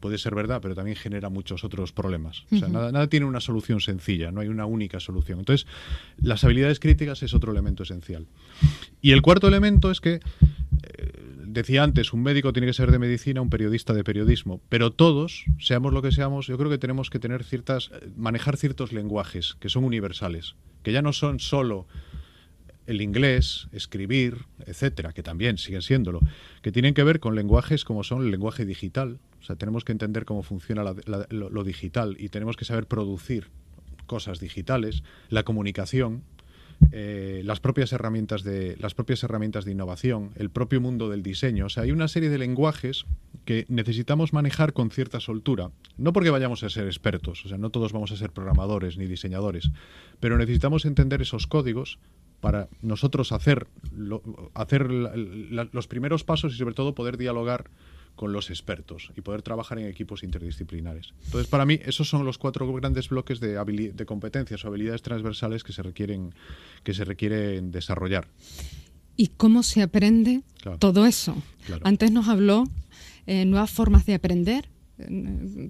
Puede 0.00 0.18
ser 0.18 0.34
verdad, 0.34 0.60
pero 0.60 0.74
también 0.74 0.96
genera 0.96 1.28
muchos 1.28 1.62
otros 1.64 1.92
problemas. 1.92 2.44
O 2.50 2.56
sea, 2.56 2.68
nada, 2.68 2.90
nada 2.90 3.06
tiene 3.06 3.24
una 3.24 3.40
solución 3.40 3.80
sencilla, 3.80 4.32
no 4.32 4.40
hay 4.40 4.48
una 4.48 4.66
única 4.66 4.98
solución. 4.98 5.38
Entonces, 5.38 5.66
las 6.20 6.42
habilidades 6.42 6.80
críticas 6.80 7.22
es 7.22 7.32
otro 7.32 7.52
elemento 7.52 7.84
esencial. 7.84 8.26
Y 9.00 9.12
el 9.12 9.22
cuarto 9.22 9.46
elemento 9.46 9.90
es 9.90 10.00
que 10.00 10.20
decía 11.52 11.82
antes, 11.82 12.12
un 12.12 12.22
médico 12.22 12.52
tiene 12.52 12.66
que 12.66 12.72
ser 12.72 12.90
de 12.90 12.98
medicina, 12.98 13.40
un 13.40 13.50
periodista 13.50 13.92
de 13.92 14.04
periodismo, 14.04 14.60
pero 14.68 14.90
todos, 14.90 15.44
seamos 15.58 15.92
lo 15.92 16.02
que 16.02 16.12
seamos, 16.12 16.46
yo 16.46 16.56
creo 16.56 16.70
que 16.70 16.78
tenemos 16.78 17.10
que 17.10 17.18
tener 17.18 17.44
ciertas, 17.44 17.90
manejar 18.16 18.56
ciertos 18.56 18.92
lenguajes 18.92 19.56
que 19.60 19.68
son 19.68 19.84
universales, 19.84 20.54
que 20.82 20.92
ya 20.92 21.02
no 21.02 21.12
son 21.12 21.40
solo 21.40 21.86
el 22.86 23.00
inglés, 23.00 23.68
escribir, 23.72 24.46
etcétera, 24.66 25.12
que 25.12 25.22
también 25.22 25.58
siguen 25.58 25.82
siéndolo, 25.82 26.20
que 26.62 26.72
tienen 26.72 26.94
que 26.94 27.04
ver 27.04 27.20
con 27.20 27.34
lenguajes 27.34 27.84
como 27.84 28.02
son 28.02 28.22
el 28.24 28.30
lenguaje 28.30 28.64
digital. 28.64 29.20
O 29.40 29.44
sea, 29.44 29.56
tenemos 29.56 29.84
que 29.84 29.92
entender 29.92 30.24
cómo 30.24 30.42
funciona 30.42 30.82
lo 30.82 31.64
digital 31.64 32.16
y 32.18 32.28
tenemos 32.28 32.56
que 32.56 32.64
saber 32.64 32.86
producir 32.86 33.48
cosas 34.06 34.40
digitales, 34.40 35.04
la 35.28 35.42
comunicación, 35.44 36.22
eh, 36.90 37.42
las 37.44 37.60
propias 37.60 37.92
herramientas 37.92 38.42
de 38.42 38.76
las 38.78 38.94
propias 38.94 39.22
herramientas 39.22 39.64
de 39.64 39.72
innovación, 39.72 40.30
el 40.36 40.50
propio 40.50 40.80
mundo 40.80 41.08
del 41.08 41.22
diseño. 41.22 41.66
O 41.66 41.68
sea, 41.68 41.84
hay 41.84 41.92
una 41.92 42.08
serie 42.08 42.28
de 42.28 42.38
lenguajes 42.38 43.06
que 43.44 43.66
necesitamos 43.68 44.32
manejar 44.32 44.72
con 44.72 44.90
cierta 44.90 45.20
soltura. 45.20 45.70
No 45.96 46.12
porque 46.12 46.30
vayamos 46.30 46.62
a 46.62 46.70
ser 46.70 46.86
expertos, 46.86 47.44
o 47.44 47.48
sea, 47.48 47.58
no 47.58 47.70
todos 47.70 47.92
vamos 47.92 48.12
a 48.12 48.16
ser 48.16 48.30
programadores 48.30 48.98
ni 48.98 49.06
diseñadores, 49.06 49.70
pero 50.20 50.38
necesitamos 50.38 50.84
entender 50.84 51.22
esos 51.22 51.46
códigos 51.46 51.98
para 52.40 52.68
nosotros 52.82 53.30
hacer, 53.30 53.68
hacer 54.54 54.90
los 54.90 55.86
primeros 55.86 56.24
pasos 56.24 56.54
y 56.54 56.58
sobre 56.58 56.74
todo 56.74 56.94
poder 56.94 57.16
dialogar 57.16 57.70
con 58.16 58.32
los 58.32 58.50
expertos 58.50 59.10
y 59.16 59.20
poder 59.20 59.42
trabajar 59.42 59.78
en 59.78 59.86
equipos 59.86 60.22
interdisciplinares. 60.22 61.14
Entonces, 61.24 61.48
para 61.48 61.64
mí, 61.64 61.80
esos 61.84 62.08
son 62.08 62.24
los 62.24 62.38
cuatro 62.38 62.72
grandes 62.72 63.08
bloques 63.08 63.40
de, 63.40 63.54
de 63.94 64.06
competencias 64.06 64.64
o 64.64 64.68
habilidades 64.68 65.02
transversales 65.02 65.64
que 65.64 65.72
se 65.72 65.82
requieren, 65.82 66.34
que 66.84 66.94
se 66.94 67.04
requieren 67.04 67.70
desarrollar. 67.72 68.28
¿Y 69.16 69.28
cómo 69.28 69.62
se 69.62 69.82
aprende 69.82 70.42
todo 70.78 71.06
eso? 71.06 71.36
Antes 71.82 72.10
nos 72.10 72.28
habló 72.28 72.64
eh, 73.26 73.44
nuevas 73.44 73.70
formas 73.70 74.06
de 74.06 74.14
aprender. 74.14 74.68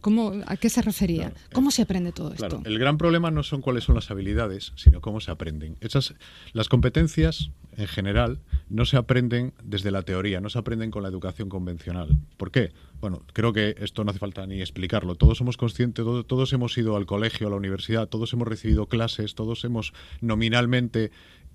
¿Cómo, 0.00 0.32
¿A 0.46 0.56
qué 0.56 0.68
se 0.68 0.82
refería? 0.82 1.32
¿Cómo 1.52 1.70
se 1.70 1.82
aprende 1.82 2.12
todo 2.12 2.32
esto? 2.32 2.62
El 2.64 2.78
gran 2.78 2.98
problema 2.98 3.30
no 3.30 3.42
son 3.42 3.60
cuáles 3.60 3.84
son 3.84 3.94
las 3.94 4.10
habilidades, 4.10 4.72
sino 4.76 5.00
cómo 5.00 5.20
se 5.20 5.30
aprenden. 5.30 5.76
Esas, 5.80 6.14
las 6.52 6.68
competencias, 6.68 7.50
en 7.76 7.86
general, 7.86 8.40
no 8.68 8.84
se 8.84 8.96
aprenden 8.96 9.52
desde 9.62 9.90
la 9.90 10.02
teoría, 10.02 10.40
no 10.40 10.50
se 10.50 10.58
aprenden 10.58 10.90
con 10.90 11.02
la 11.02 11.08
educación 11.08 11.48
convencional. 11.48 12.18
¿Por 12.36 12.50
qué? 12.50 12.72
Bueno, 13.00 13.22
creo 13.32 13.52
que 13.52 13.74
esto 13.78 14.04
no 14.04 14.10
hace 14.10 14.18
falta 14.18 14.46
ni 14.46 14.60
explicarlo. 14.60 15.16
Todos 15.16 15.38
somos 15.38 15.56
conscientes, 15.56 16.04
todos 16.26 16.52
hemos 16.52 16.76
ido 16.78 16.96
al 16.96 17.06
colegio, 17.06 17.48
a 17.48 17.50
la 17.50 17.56
universidad, 17.56 18.08
todos 18.08 18.32
hemos 18.32 18.46
recibido 18.46 18.86
clases, 18.86 19.34
todos 19.34 19.64
hemos 19.64 19.92
nominalmente 20.20 21.10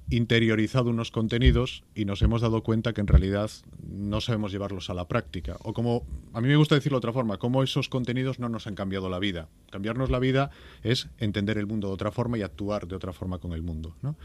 interiorizado 0.10 0.90
unos 0.90 1.12
contenidos 1.12 1.84
y 1.94 2.06
nos 2.06 2.22
hemos 2.22 2.42
dado 2.42 2.64
cuenta 2.64 2.94
que 2.94 3.02
en 3.02 3.08
realidad 3.08 3.52
no 3.88 4.22
sabemos 4.22 4.52
llevarlos 4.52 4.90
a 4.90 4.94
la 4.94 5.08
práctica. 5.08 5.58
O 5.64 5.74
como, 5.74 6.06
a 6.34 6.42
mí 6.42 6.48
me 6.48 6.56
gusta 6.56 6.76
decirlo 6.76 6.98
de 6.98 7.00
otra 7.00 7.14
forma, 7.14 7.38
como 7.38 7.64
esos 7.64 7.90
contenidos 7.90 8.40
no 8.40 8.50
nos 8.50 8.68
han 8.68 8.76
cambiado 8.76 9.10
la 9.10 9.20
vida. 9.20 9.50
Cambiarnos 9.70 10.10
la 10.10 10.20
vida 10.20 10.50
es 10.84 11.10
entender 11.18 11.58
el 11.58 11.68
mundo 11.68 11.88
de 11.88 11.94
otra 11.94 12.12
forma 12.12 12.38
y 12.38 12.42
actuar 12.42 12.88
de 12.88 12.96
otra 12.96 13.14
forma 13.14 13.40
con 13.40 13.54
el 13.54 13.64
mundo. 13.64 13.96
¿no? 14.02 14.16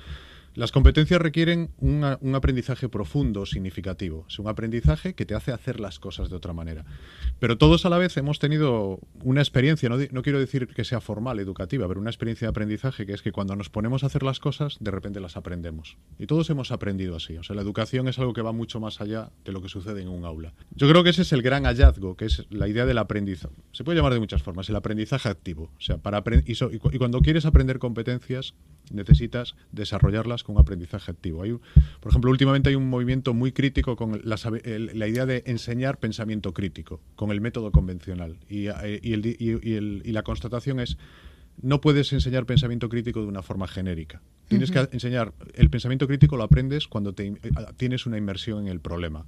Las 0.54 0.70
competencias 0.70 1.20
requieren 1.20 1.70
un 1.80 2.34
aprendizaje 2.34 2.90
profundo, 2.90 3.46
significativo. 3.46 4.26
Es 4.28 4.38
un 4.38 4.48
aprendizaje 4.48 5.14
que 5.14 5.24
te 5.24 5.34
hace 5.34 5.50
hacer 5.50 5.80
las 5.80 5.98
cosas 5.98 6.28
de 6.28 6.36
otra 6.36 6.52
manera. 6.52 6.84
Pero 7.42 7.58
todos 7.58 7.84
a 7.84 7.88
la 7.88 7.98
vez 7.98 8.16
hemos 8.18 8.38
tenido 8.38 9.00
una 9.24 9.40
experiencia, 9.40 9.88
no, 9.88 10.22
quiero 10.22 10.38
decir 10.38 10.68
que 10.68 10.84
sea 10.84 11.00
formal, 11.00 11.40
educativa, 11.40 11.88
pero 11.88 11.98
una 11.98 12.08
experiencia 12.08 12.46
de 12.46 12.50
aprendizaje 12.50 13.04
que 13.04 13.14
es 13.14 13.20
que 13.20 13.32
cuando 13.32 13.56
nos 13.56 13.68
ponemos 13.68 14.04
a 14.04 14.06
hacer 14.06 14.22
las 14.22 14.38
cosas, 14.38 14.76
de 14.78 14.92
repente 14.92 15.18
las 15.18 15.36
aprendemos. 15.36 15.98
Y 16.20 16.28
todos 16.28 16.48
hemos 16.50 16.70
aprendido 16.70 17.16
así. 17.16 17.36
O 17.38 17.42
sea, 17.42 17.56
la 17.56 17.62
educación 17.62 18.06
es 18.06 18.20
algo 18.20 18.32
que 18.32 18.42
va 18.42 18.52
mucho 18.52 18.78
más 18.78 19.00
allá 19.00 19.32
de 19.44 19.50
lo 19.50 19.60
que 19.60 19.68
sucede 19.68 20.02
en 20.02 20.08
un 20.08 20.24
aula. 20.24 20.54
Yo 20.76 20.88
creo 20.88 21.02
que 21.02 21.10
ese 21.10 21.22
es 21.22 21.32
el 21.32 21.42
gran 21.42 21.64
hallazgo, 21.64 22.16
que 22.16 22.26
es 22.26 22.46
la 22.48 22.68
idea 22.68 22.86
del 22.86 22.98
aprendizaje. 22.98 23.56
Se 23.72 23.82
puede 23.82 23.96
llamar 23.96 24.14
de 24.14 24.20
muchas 24.20 24.40
formas, 24.40 24.68
el 24.68 24.76
aprendizaje 24.76 25.28
activo. 25.28 25.72
O 25.76 25.80
sea, 25.80 25.98
para 25.98 26.22
y, 26.46 26.52
y 26.52 26.98
cuando 26.98 27.22
quieres 27.22 27.44
aprender 27.44 27.80
competencias, 27.80 28.54
necesitas 28.90 29.54
desarrollarlas 29.72 30.44
con 30.44 30.56
un 30.56 30.62
aprendizaje 30.62 31.10
activo. 31.10 31.42
Hay, 31.42 31.52
por 32.00 32.10
ejemplo, 32.10 32.30
últimamente 32.30 32.70
hay 32.70 32.74
un 32.74 32.88
movimiento 32.88 33.34
muy 33.34 33.52
crítico 33.52 33.96
con 33.96 34.20
la, 34.24 35.08
idea 35.08 35.26
de 35.26 35.42
enseñar 35.46 35.98
pensamiento 35.98 36.52
crítico, 36.52 37.00
el 37.32 37.40
método 37.40 37.72
convencional. 37.72 38.38
Y, 38.48 38.68
eh, 38.68 40.02
la 40.04 40.22
constatación 40.22 40.80
es, 40.80 40.96
no 41.60 41.80
puedes 41.80 42.12
enseñar 42.12 42.46
pensamiento 42.46 42.88
crítico 42.88 43.20
de 43.20 43.26
una 43.26 43.42
forma 43.42 43.66
genérica. 43.66 44.22
Tienes 44.48 44.70
que 44.70 44.88
enseñar, 44.92 45.32
el 45.54 45.70
pensamiento 45.70 46.06
crítico 46.06 46.36
lo 46.36 46.44
aprendes 46.44 46.86
cuando 46.86 47.14
eh, 47.16 47.34
tienes 47.76 48.06
una 48.06 48.18
inmersión 48.18 48.66
en 48.66 48.68
el 48.68 48.80
problema. 48.80 49.26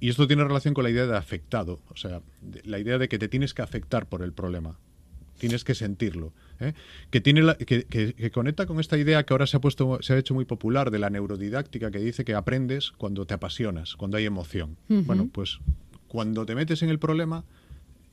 Y 0.00 0.08
esto 0.08 0.26
tiene 0.26 0.42
relación 0.42 0.74
con 0.74 0.84
la 0.84 0.90
idea 0.90 1.06
de 1.06 1.16
afectado, 1.16 1.80
o 1.88 1.96
sea, 1.96 2.22
la 2.64 2.78
idea 2.78 2.98
de 2.98 3.08
que 3.08 3.18
te 3.18 3.28
tienes 3.28 3.54
que 3.54 3.62
afectar 3.62 4.08
por 4.08 4.22
el 4.22 4.32
problema 4.32 4.78
tienes 5.42 5.64
que 5.64 5.74
sentirlo. 5.74 6.32
¿eh? 6.60 6.72
Que, 7.10 7.20
tiene 7.20 7.56
que, 7.56 8.30
conecta 8.32 8.66
con 8.66 8.78
esta 8.78 8.96
idea 8.96 9.24
que 9.24 9.34
ahora 9.34 9.48
se 9.48 9.56
ha, 9.56 9.60
puesto, 9.60 9.98
se 10.00 10.12
ha 10.12 10.18
hecho 10.18 10.34
muy 10.34 10.44
popular 10.44 10.92
de 10.92 11.00
la 11.00 11.10
neurodidáctica, 11.10 11.90
que 11.90 11.98
dice 11.98 12.24
que 12.24 12.34
aprendes 12.34 12.92
cuando 12.92 13.26
te 13.26 13.34
apasionas, 13.34 13.96
cuando 13.96 14.16
hay 14.18 14.24
emoción. 14.24 14.76
Bueno, 14.88 15.28
pues 15.32 15.58
cuando 16.12 16.44
te 16.44 16.54
metes 16.54 16.82
en 16.82 16.90
el 16.90 16.98
problema 16.98 17.46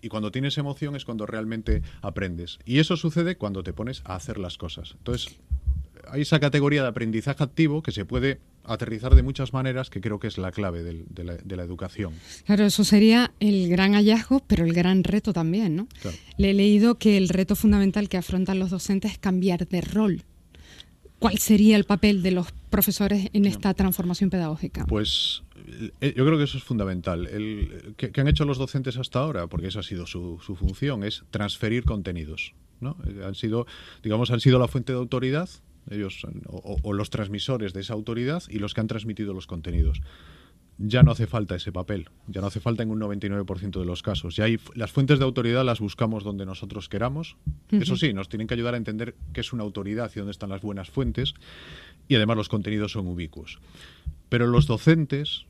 y 0.01 0.08
cuando 0.08 0.32
tienes 0.32 0.58
emoción 0.58 0.96
es 0.96 1.03
cuando 1.03 1.25
realmente 1.25 1.82
aprendes. 2.01 2.58
Y 2.63 2.79
eso 2.79 2.96
sucede 2.96 3.36
cuando 3.36 3.62
te 3.62 3.74
pones 3.74 4.03
a 4.06 4.15
hacer 4.15 4.38
las 4.38 4.58
cosas. 4.58 4.94
Entonces, 5.00 5.38
hay 6.08 6.22
esa 6.22 6.39
categoría 6.39 6.82
de 6.82 6.88
aprendizaje 6.88 7.44
activo 7.44 7.84
que 7.84 7.91
se 7.91 8.06
puede 8.06 8.39
aterrizar 8.63 9.15
de 9.15 9.22
muchas 9.22 9.51
maneras, 9.51 9.89
que 9.89 10.00
creo 10.00 10.18
que 10.18 10.27
es 10.27 10.38
la 10.38 10.53
clave 10.53 10.82
de, 10.82 11.24
la, 11.25 11.63
educación. 11.63 12.13
Claro, 12.46 12.63
eso 12.63 12.86
sería 12.86 13.34
el 13.41 13.68
gran 13.68 13.91
hallazgo, 13.91 14.46
pero 14.48 14.63
el 14.63 14.72
gran 14.72 15.03
reto 15.03 15.34
también, 15.34 15.75
¿no? 15.75 15.89
Le 16.38 16.51
he 16.51 16.53
leído 16.53 16.96
que 16.96 17.18
el 17.18 17.27
reto 17.27 17.58
fundamental 17.58 18.08
que 18.08 18.15
afrontan 18.15 18.60
los 18.60 18.70
docentes 18.70 19.12
es 19.12 19.18
cambiar 19.18 19.68
de 19.68 19.82
rol. 19.82 20.24
¿Cuál 21.19 21.38
sería 21.38 21.75
el 21.75 21.83
papel 21.83 22.23
de 22.23 22.31
los 22.31 22.51
profesores 22.69 23.29
en 23.33 23.45
esta 23.45 23.73
transformación 23.73 24.29
pedagógica? 24.29 24.85
Pues 24.88 25.43
eh, 26.01 26.13
yo 26.15 26.25
creo 26.25 26.38
que 26.38 26.45
eso 26.45 26.57
es 26.57 26.63
fundamental. 26.63 27.27
El, 27.27 27.93
¿qué, 27.97 28.11
han 28.19 28.27
hecho 28.27 28.45
los 28.45 28.57
docentes 28.57 28.97
hasta 28.97 29.19
ahora? 29.19 29.47
Porque 29.47 29.67
esa 29.67 29.79
ha 29.81 29.83
sido 29.83 30.07
su, 30.07 30.39
su 30.45 30.55
función, 30.55 31.03
es 31.03 31.23
transferir 31.29 31.83
contenidos. 31.83 32.53
¿no? 32.79 32.97
Eh, 33.05 33.23
han 33.25 33.35
sido, 33.35 33.67
digamos, 34.01 34.31
han 34.31 34.39
sido 34.39 34.59
la 34.59 34.67
fuente 34.67 34.93
de 34.93 34.99
autoridad 34.99 35.49
ellos 35.89 36.25
o, 36.47 36.93
los 36.93 37.09
transmisores 37.09 37.73
de 37.73 37.81
esa 37.81 37.93
autoridad 37.93 38.43
y 38.49 38.59
los 38.59 38.73
que 38.73 38.81
han 38.81 38.88
transmitido 38.88 39.33
los 39.33 39.47
contenidos. 39.47 40.01
Ya 40.81 41.03
no 41.03 41.12
hace 41.12 41.27
falta 41.27 41.55
ese 41.55 41.74
papel, 41.74 42.07
ya 42.27 42.39
no 42.39 42.48
hace 42.48 42.62
falta 42.62 42.83
en 42.83 42.91
un 42.91 43.01
99% 43.01 43.79
de 43.79 43.86
los 43.86 44.01
casos. 44.01 44.38
Ya 44.38 44.45
hay, 44.45 44.57
las 44.75 44.91
fuentes 44.91 45.19
de 45.19 45.25
autoridad 45.25 45.65
las 45.65 45.81
buscamos 45.81 46.24
donde 46.24 46.45
nosotros 46.45 46.88
queramos. 46.88 47.36
Eso 47.69 47.98
sí, 47.98 48.13
nos 48.13 48.29
tienen 48.29 48.48
que 48.48 48.53
ayudar 48.53 48.75
a 48.75 48.77
entender 48.77 49.13
qué 49.33 49.41
es 49.41 49.51
una 49.51 49.63
autoridad 49.63 50.09
y 50.15 50.19
dónde 50.19 50.31
están 50.31 50.50
las 50.50 50.62
buenas 50.62 50.89
fuentes. 50.89 51.33
Y 52.07 52.15
además 52.15 52.38
los 52.38 52.48
contenidos 52.48 52.93
son 52.93 53.07
ubicuos. 53.07 53.59
Pero 54.29 54.48
los 54.48 54.67
docentes 54.67 55.45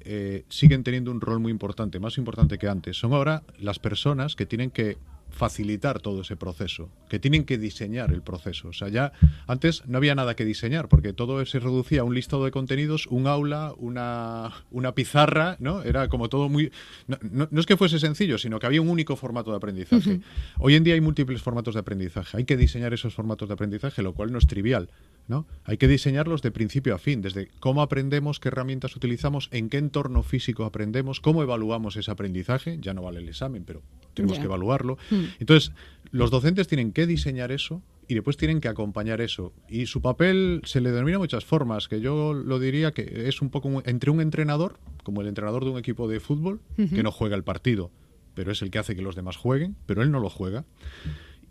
eh, 0.00 0.44
siguen 0.50 0.84
teniendo 0.84 1.10
un 1.10 1.20
rol 1.20 1.40
muy 1.40 1.50
importante, 1.50 1.98
más 1.98 2.18
importante 2.18 2.58
que 2.58 2.68
antes. 2.68 2.98
Son 2.98 3.14
ahora 3.14 3.42
las 3.58 3.78
personas 3.78 4.36
que 4.36 4.44
tienen 4.44 4.70
que 4.70 4.98
facilitar 5.30 6.00
todo 6.00 6.22
ese 6.22 6.36
proceso, 6.36 6.88
que 7.08 7.18
tienen 7.18 7.44
que 7.44 7.58
diseñar 7.58 8.12
el 8.12 8.22
proceso. 8.22 8.68
O 8.68 8.72
sea, 8.72 8.88
ya 8.88 9.12
antes 9.46 9.86
no 9.86 9.98
había 9.98 10.14
nada 10.14 10.34
que 10.34 10.44
diseñar, 10.44 10.88
porque 10.88 11.12
todo 11.12 11.44
se 11.44 11.60
reducía 11.60 12.00
a 12.00 12.04
un 12.04 12.14
listado 12.14 12.44
de 12.44 12.50
contenidos, 12.50 13.06
un 13.08 13.26
aula, 13.26 13.74
una, 13.76 14.52
una 14.70 14.92
pizarra, 14.92 15.56
¿no? 15.60 15.82
Era 15.82 16.08
como 16.08 16.28
todo 16.28 16.48
muy... 16.48 16.72
No, 17.06 17.48
es 17.60 17.66
que 17.66 17.76
fuese 17.76 17.98
sencillo, 17.98 18.38
sino 18.38 18.58
que 18.58 18.66
había 18.66 18.80
un 18.80 18.88
único 18.88 19.16
formato 19.16 19.50
de 19.50 19.58
aprendizaje. 19.58 20.20
Hoy 20.58 20.74
en 20.74 20.84
día 20.84 20.94
hay 20.94 21.00
múltiples 21.00 21.42
formatos 21.42 21.74
de 21.74 21.80
aprendizaje. 21.80 22.38
Hay 22.38 22.44
que 22.44 22.56
diseñar 22.56 22.94
esos 22.94 23.14
formatos 23.14 23.48
de 23.48 23.54
aprendizaje, 23.54 24.02
lo 24.02 24.14
cual 24.14 24.32
no 24.32 24.38
es 24.38 24.46
trivial. 24.46 24.88
¿No? 25.28 25.46
Hay 25.64 25.76
que 25.76 25.88
diseñarlos 25.88 26.42
de 26.42 26.50
principio 26.50 26.94
a 26.94 26.98
fin, 26.98 27.20
desde 27.22 27.48
cómo 27.60 27.82
aprendemos, 27.82 28.40
qué 28.40 28.48
herramientas 28.48 28.94
utilizamos, 28.96 29.48
en 29.52 29.68
qué 29.68 29.78
entorno 29.78 30.22
físico 30.22 30.64
aprendemos, 30.64 31.20
cómo 31.20 31.42
evaluamos 31.42 31.96
ese 31.96 32.10
aprendizaje. 32.10 32.78
Ya 32.80 32.94
no 32.94 33.02
vale 33.02 33.20
el 33.20 33.28
examen, 33.28 33.64
pero 33.64 33.82
tenemos 34.14 34.38
que 34.38 34.44
evaluarlo. 34.44 34.98
Hmm. 35.10 35.24
Entonces, 35.40 35.72
los 36.10 36.30
docentes 36.30 36.68
tienen 36.68 36.92
que 36.92 37.06
diseñar 37.06 37.52
eso 37.52 37.82
y 38.08 38.14
después 38.14 38.36
tienen 38.36 38.60
que 38.60 38.68
acompañar 38.68 39.20
eso. 39.20 39.52
Y 39.68 39.86
su 39.86 40.00
papel 40.00 40.62
se 40.64 40.80
le 40.80 40.92
denomina 40.92 41.18
muchas 41.18 41.44
formas, 41.44 41.88
que 41.88 42.00
yo 42.00 42.32
lo 42.32 42.58
diría 42.58 42.92
que 42.92 43.28
es 43.28 43.42
un 43.42 43.50
poco 43.50 43.82
entre 43.84 44.10
un 44.10 44.20
entrenador, 44.20 44.78
como 45.02 45.20
el 45.20 45.28
entrenador 45.28 45.64
de 45.64 45.70
un 45.70 45.78
equipo 45.78 46.08
de 46.08 46.20
fútbol, 46.20 46.60
que 46.76 47.02
no 47.02 47.10
juega 47.10 47.36
el 47.36 47.44
partido, 47.44 47.90
pero 48.34 48.52
es 48.52 48.62
el 48.62 48.70
que 48.70 48.78
hace 48.78 48.94
que 48.94 49.02
los 49.02 49.16
demás 49.16 49.36
jueguen, 49.36 49.76
pero 49.86 50.02
él 50.02 50.10
no 50.10 50.20
lo 50.20 50.30
juega, 50.30 50.64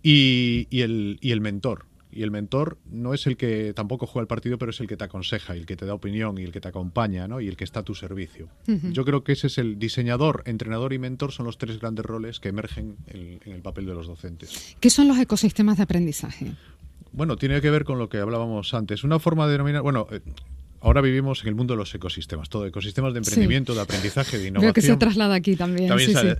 y, 0.02 0.68
el, 0.72 1.18
y 1.20 1.32
el 1.32 1.42
mentor, 1.42 1.86
y 2.12 2.24
el 2.24 2.32
mentor 2.32 2.78
no 2.90 3.14
es 3.14 3.28
el 3.28 3.38
que 3.38 3.74
tampoco 3.74 4.08
juega 4.08 4.24
el 4.24 4.28
partido, 4.28 4.58
pero 4.58 4.72
es 4.72 4.80
el 4.80 4.88
que 4.88 4.98
te 4.98 5.04
aconseja, 5.04 5.56
y 5.56 5.60
el 5.60 5.66
que 5.66 5.76
te 5.76 5.86
da 5.86 5.94
opinión 5.94 6.38
y 6.38 6.44
el 6.44 6.52
que 6.52 6.62
te 6.62 6.68
acompaña, 6.68 7.28
¿no? 7.28 7.42
Y 7.42 7.48
el 7.48 7.58
que 7.58 7.64
está 7.64 7.82
a 7.82 7.84
tu 7.84 7.96
servicio. 7.96 8.48
Yo 8.68 9.06
creo 9.06 9.24
que 9.24 9.34
ese 9.34 9.48
es 9.48 9.58
el 9.58 9.78
diseñador, 9.78 10.44
entrenador 10.46 10.94
y 10.94 11.00
mentor 11.00 11.32
son 11.32 11.46
los 11.46 11.58
tres 11.58 11.80
grandes 11.80 12.06
roles 12.06 12.40
que 12.40 12.50
emergen 12.50 12.98
en, 13.08 13.40
el 13.46 13.62
papel 13.62 13.86
de 13.86 13.94
los 13.94 14.08
docentes. 14.08 14.76
¿Qué 14.80 14.90
son 14.90 15.08
los 15.08 15.18
ecosistemas 15.18 15.78
de 15.78 15.84
aprendizaje? 15.84 16.54
Bueno, 17.12 17.38
tiene 17.38 17.62
que 17.62 17.70
ver 17.70 17.86
con 17.86 17.98
lo 17.98 18.10
que 18.10 18.18
hablábamos 18.18 18.74
antes. 18.74 19.04
Una 19.04 19.20
forma 19.20 19.46
de 19.46 19.54
denominar, 19.54 19.82
bueno, 19.82 20.08
eh, 20.12 20.22
ahora 20.86 21.02
vivimos 21.02 21.42
en 21.42 21.50
el 21.50 21.56
mundo 21.56 21.74
de 21.74 21.80
los 21.80 21.94
ecosistemas, 21.96 22.48
todo 22.48 22.68
ecosistemas 22.68 23.12
de 23.14 23.20
emprendimiento, 23.20 23.74
de 23.74 23.82
aprendizaje, 23.82 24.38
de 24.38 24.48
innovación. 24.50 24.72
Creo 24.72 24.74
que 24.74 24.82
se 24.82 24.98
traslada 24.98 25.34
aquí 25.34 25.56
también. 25.56 25.92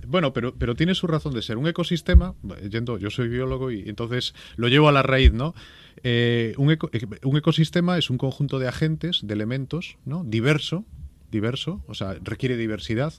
Bueno, 0.06 0.32
pero, 0.32 0.54
pero 0.54 0.76
tiene 0.76 0.94
su 0.94 1.08
razón 1.08 1.34
de 1.34 1.42
ser. 1.42 1.58
Un 1.58 1.66
ecosistema, 1.66 2.34
yendo, 2.70 2.96
yo 2.96 3.10
soy 3.10 3.28
biólogo 3.28 3.72
y 3.72 3.88
entonces 3.88 4.34
lo 4.54 4.68
llevo 4.68 4.88
a 4.88 4.92
la 4.92 5.02
raíz, 5.02 5.32
¿no? 5.32 5.54
Eh, 6.04 6.54
un, 6.58 6.70
eh, 6.70 6.78
un, 7.24 7.36
ecosistema 7.36 7.98
es 7.98 8.08
un 8.08 8.18
conjunto 8.18 8.60
de 8.60 8.68
agentes, 8.68 9.20
de 9.24 9.34
elementos, 9.34 9.96
¿no? 10.04 10.22
Diverso, 10.22 10.84
diverso, 11.32 11.82
o 11.88 11.94
sea, 11.94 12.16
requiere 12.22 12.56
diversidad 12.56 13.14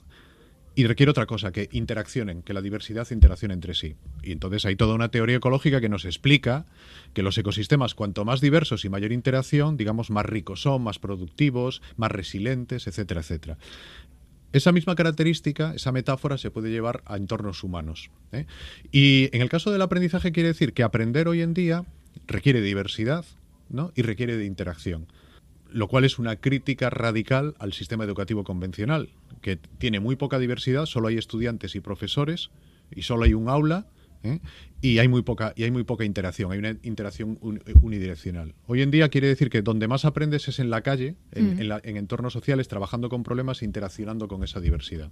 y 0.78 0.86
requiere 0.86 1.10
otra 1.10 1.26
cosa, 1.26 1.50
que 1.50 1.68
interaccionen, 1.72 2.42
que 2.42 2.52
la 2.52 2.62
diversidad 2.62 3.10
interaccione 3.10 3.52
entre 3.52 3.74
sí. 3.74 3.96
Y 4.22 4.30
entonces 4.30 4.64
hay 4.64 4.76
toda 4.76 4.94
una 4.94 5.08
teoría 5.08 5.38
ecológica 5.38 5.80
que 5.80 5.88
nos 5.88 6.04
explica 6.04 6.66
que 7.14 7.24
los 7.24 7.36
ecosistemas, 7.36 7.96
cuanto 7.96 8.24
más 8.24 8.40
diversos 8.40 8.84
y 8.84 8.88
mayor 8.88 9.10
interacción, 9.10 9.76
digamos, 9.76 10.08
más 10.10 10.24
ricos 10.24 10.62
son, 10.62 10.82
más 10.82 11.00
productivos, 11.00 11.82
más 11.96 12.12
resilientes, 12.12 12.86
etcétera, 12.86 13.22
etcétera. 13.22 13.58
Esa 14.52 14.70
misma 14.70 14.94
característica, 14.94 15.74
esa 15.74 15.90
metáfora, 15.90 16.38
se 16.38 16.52
puede 16.52 16.70
llevar 16.70 17.02
a 17.06 17.16
entornos 17.16 17.64
humanos. 17.64 18.12
¿eh? 18.30 18.46
Y 18.92 19.30
en 19.32 19.42
el 19.42 19.48
caso 19.48 19.72
del 19.72 19.82
aprendizaje 19.82 20.30
quiere 20.30 20.50
decir 20.50 20.74
que 20.74 20.84
aprender 20.84 21.26
hoy 21.26 21.42
en 21.42 21.54
día 21.54 21.86
requiere 22.28 22.60
diversidad 22.60 23.24
¿no? 23.68 23.90
y 23.96 24.02
requiere 24.02 24.36
de 24.36 24.44
interacción 24.44 25.08
lo 25.70 25.88
cual 25.88 26.04
es 26.04 26.18
una 26.18 26.36
crítica 26.36 26.90
radical 26.90 27.54
al 27.58 27.72
sistema 27.72 28.04
educativo 28.04 28.44
convencional, 28.44 29.10
que 29.40 29.56
tiene 29.56 30.00
muy 30.00 30.16
poca 30.16 30.38
diversidad, 30.38 30.86
solo 30.86 31.08
hay 31.08 31.18
estudiantes 31.18 31.74
y 31.74 31.80
profesores 31.80 32.50
y 32.94 33.02
solo 33.02 33.24
hay 33.24 33.34
un 33.34 33.48
aula 33.48 33.86
¿eh? 34.22 34.40
y 34.80 34.98
hay 34.98 35.08
muy 35.08 35.22
poca 35.22 35.52
y 35.56 35.64
hay 35.64 35.70
muy 35.70 35.84
poca 35.84 36.04
interacción 36.04 36.52
hay 36.52 36.58
una 36.58 36.76
interacción 36.82 37.38
unidireccional 37.82 38.54
hoy 38.66 38.82
en 38.82 38.90
día 38.90 39.08
quiere 39.08 39.28
decir 39.28 39.50
que 39.50 39.62
donde 39.62 39.88
más 39.88 40.04
aprendes 40.04 40.48
es 40.48 40.58
en 40.58 40.70
la 40.70 40.82
calle 40.82 41.16
en, 41.32 41.56
mm. 41.56 41.80
en, 41.82 41.96
entornos 41.96 42.32
sociales 42.32 42.68
trabajando 42.68 43.08
con 43.08 43.22
problemas 43.22 43.62
e 43.62 43.64
interaccionando 43.64 44.28
con 44.28 44.44
esa 44.44 44.60
diversidad 44.60 45.10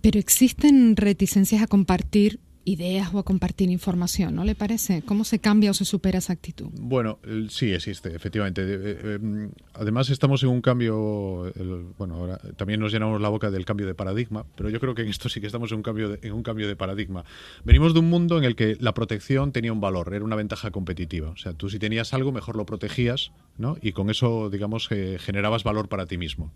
pero 0.00 0.18
existen 0.18 0.96
reticencias 0.96 1.62
a 1.62 1.66
compartir 1.66 2.40
ideas 2.64 3.12
o 3.12 3.18
a 3.18 3.24
compartir 3.24 3.70
información, 3.70 4.34
¿no 4.34 4.44
le 4.44 4.54
parece? 4.54 5.02
¿Cómo 5.02 5.24
se 5.24 5.38
cambia 5.38 5.70
o 5.70 5.74
se 5.74 5.84
supera 5.84 6.18
esa 6.18 6.32
actitud? 6.32 6.68
Bueno, 6.80 7.18
sí 7.48 7.72
existe, 7.72 8.14
efectivamente. 8.14 8.62
Eh, 8.64 9.14
em, 9.14 9.50
además 9.74 10.10
estamos 10.10 10.42
en 10.42 10.48
un 10.48 10.60
cambio, 10.60 11.52
bueno, 11.98 12.16
ahora 12.16 12.38
también 12.56 12.80
nos 12.80 12.92
llenamos 12.92 13.20
la 13.20 13.28
boca 13.28 13.50
del 13.50 13.64
cambio 13.64 13.86
de 13.86 13.94
paradigma, 13.94 14.46
pero 14.56 14.70
yo 14.70 14.80
creo 14.80 14.94
que 14.94 15.02
en 15.02 15.08
esto 15.08 15.28
sí 15.28 15.40
que 15.40 15.46
estamos 15.46 15.70
en 15.72 15.78
un 15.78 15.82
cambio 15.82 16.08
de, 16.08 16.26
en 16.26 16.32
un 16.32 16.42
cambio 16.42 16.68
de 16.68 16.76
paradigma. 16.76 17.24
Venimos 17.64 17.92
de 17.94 18.00
un 18.00 18.08
mundo 18.08 18.38
en 18.38 18.44
el 18.44 18.56
que 18.56 18.76
la 18.80 18.94
protección 18.94 19.52
tenía 19.52 19.72
un 19.72 19.80
valor, 19.80 20.12
era 20.14 20.24
una 20.24 20.36
ventaja 20.36 20.70
competitiva. 20.70 21.30
O 21.30 21.36
sea, 21.36 21.52
tú 21.52 21.68
si 21.68 21.78
tenías 21.78 22.14
algo, 22.14 22.32
mejor 22.32 22.56
lo 22.56 22.66
protegías, 22.66 23.32
¿no? 23.58 23.76
Y 23.80 23.92
con 23.92 24.10
eso, 24.10 24.50
digamos, 24.50 24.88
generabas 24.88 25.64
valor 25.64 25.88
para 25.88 26.06
ti 26.06 26.18
mismo. 26.18 26.52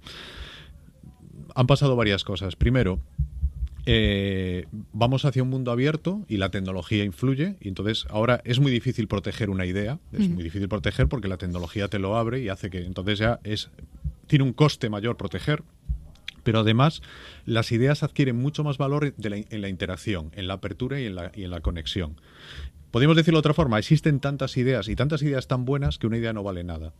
Han 1.54 1.66
pasado 1.66 1.96
varias 1.96 2.24
cosas. 2.24 2.56
Primero, 2.56 3.00
eh, 3.86 4.66
vamos 4.92 5.24
hacia 5.24 5.42
un 5.42 5.48
mundo 5.48 5.70
abierto 5.70 6.24
y 6.28 6.36
la 6.36 6.50
tecnología 6.50 7.04
influye 7.04 7.56
y 7.60 7.68
entonces 7.68 8.06
ahora 8.10 8.40
es 8.44 8.60
muy 8.60 8.70
difícil 8.70 9.08
proteger 9.08 9.50
una 9.50 9.66
idea, 9.66 9.98
es 10.12 10.28
muy 10.28 10.42
difícil 10.42 10.68
proteger 10.68 11.08
porque 11.08 11.28
la 11.28 11.38
tecnología 11.38 11.88
te 11.88 11.98
lo 11.98 12.16
abre 12.16 12.40
y 12.40 12.48
hace 12.48 12.70
que 12.70 12.84
entonces 12.84 13.18
ya 13.18 13.40
es 13.44 13.70
tiene 14.26 14.44
un 14.44 14.52
coste 14.52 14.90
mayor 14.90 15.16
proteger, 15.16 15.62
pero 16.44 16.60
además 16.60 17.02
las 17.46 17.72
ideas 17.72 18.02
adquieren 18.02 18.36
mucho 18.36 18.62
más 18.62 18.76
valor 18.76 19.14
en 19.18 19.60
la 19.60 19.68
interacción, 19.68 20.30
en 20.34 20.48
la 20.48 20.54
apertura 20.54 21.00
y 21.00 21.06
en 21.06 21.14
la, 21.14 21.32
y 21.34 21.44
en 21.44 21.50
la 21.50 21.60
conexión. 21.60 22.20
Podríamos 22.90 23.16
decirlo 23.16 23.38
de 23.38 23.40
otra 23.40 23.54
forma, 23.54 23.78
existen 23.78 24.20
tantas 24.20 24.56
ideas 24.56 24.88
y 24.88 24.96
tantas 24.96 25.22
ideas 25.22 25.46
tan 25.46 25.64
buenas 25.64 25.98
que 25.98 26.06
una 26.06 26.18
idea 26.18 26.32
no 26.32 26.42
vale 26.42 26.64
nada 26.64 26.92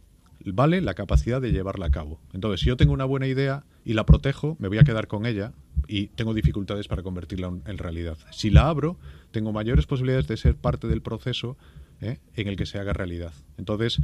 vale 0.45 0.81
la 0.81 0.95
capacidad 0.95 1.41
de 1.41 1.53
llevarla 1.53 1.87
a 1.87 1.91
cabo. 1.91 2.21
Entonces, 2.33 2.61
si 2.61 2.67
yo 2.67 2.77
tengo 2.77 2.93
una 2.93 3.05
buena 3.05 3.27
idea 3.27 3.65
y 3.85 3.95
la 3.95 4.07
protejo, 4.07 4.57
me 4.59 4.69
voy 4.69 4.79
a 4.79 4.85
quedar 4.85 5.09
con 5.09 5.27
ella 5.27 5.53
y 5.88 6.09
tengo 6.09 6.35
dificultades 6.35 6.87
para 6.87 7.02
convertirla 7.02 7.52
en 7.64 7.78
realidad. 7.78 8.18
Si 8.30 8.50
la 8.50 8.68
abro, 8.68 8.99
tengo 9.30 9.52
mayores 9.52 9.87
posibilidades 9.87 10.28
de 10.28 10.37
ser 10.37 10.54
parte 10.54 10.87
del 10.87 11.02
proceso 11.02 11.57
¿eh? 12.00 12.18
en 12.35 12.49
el 12.49 12.57
que 12.57 12.66
se 12.66 12.78
haga 12.78 12.92
realidad. 12.92 13.33
Entonces, 13.57 14.00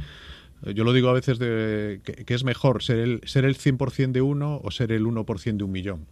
yo 0.63 0.83
lo 0.83 0.93
digo 0.93 1.09
a 1.09 1.13
veces 1.13 1.37
de 1.39 2.01
que, 2.03 2.33
es 2.33 2.43
mejor 2.43 2.83
ser 2.83 2.99
el, 2.99 3.21
ser 3.25 3.45
el 3.45 3.57
100% 3.57 4.11
de 4.11 4.21
uno 4.21 4.59
o 4.63 4.71
ser 4.71 4.91
el 4.91 5.05
1% 5.05 5.57
de 5.57 5.63
un 5.63 5.71
millón. 5.71 6.07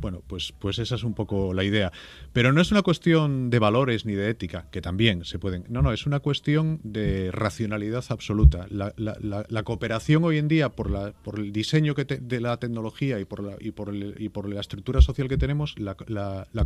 Bueno, 0.00 0.22
pues, 0.26 0.52
pues 0.58 0.78
esa 0.78 0.96
es 0.96 1.04
un 1.04 1.14
poco 1.14 1.54
la 1.54 1.64
idea. 1.64 1.92
Pero 2.32 2.52
no 2.52 2.60
es 2.60 2.72
una 2.72 2.82
cuestión 2.82 3.50
de 3.50 3.58
valores 3.58 4.04
ni 4.04 4.14
de 4.14 4.28
ética, 4.28 4.66
que 4.70 4.80
también 4.80 5.24
se 5.24 5.38
pueden. 5.38 5.64
No, 5.68 5.82
no, 5.82 5.92
es 5.92 6.06
una 6.06 6.20
cuestión 6.20 6.80
de 6.82 7.30
racionalidad 7.30 8.04
absoluta. 8.08 8.66
La, 8.70 8.92
la, 8.96 9.62
cooperación 9.62 10.24
hoy 10.24 10.38
en 10.38 10.48
día, 10.48 10.70
por, 10.70 10.90
la, 10.90 11.12
por 11.12 11.38
el 11.38 11.52
diseño 11.52 11.94
que 11.94 12.04
de 12.04 12.40
la 12.40 12.56
tecnología 12.58 13.20
y 13.20 13.24
por 13.24 13.42
la, 13.42 13.56
y, 13.60 13.70
por 13.70 13.94
y 13.94 14.28
por 14.28 14.48
la 14.52 14.60
estructura 14.60 15.00
social 15.00 15.28
que 15.28 15.38
tenemos, 15.38 15.76
la, 15.78 15.94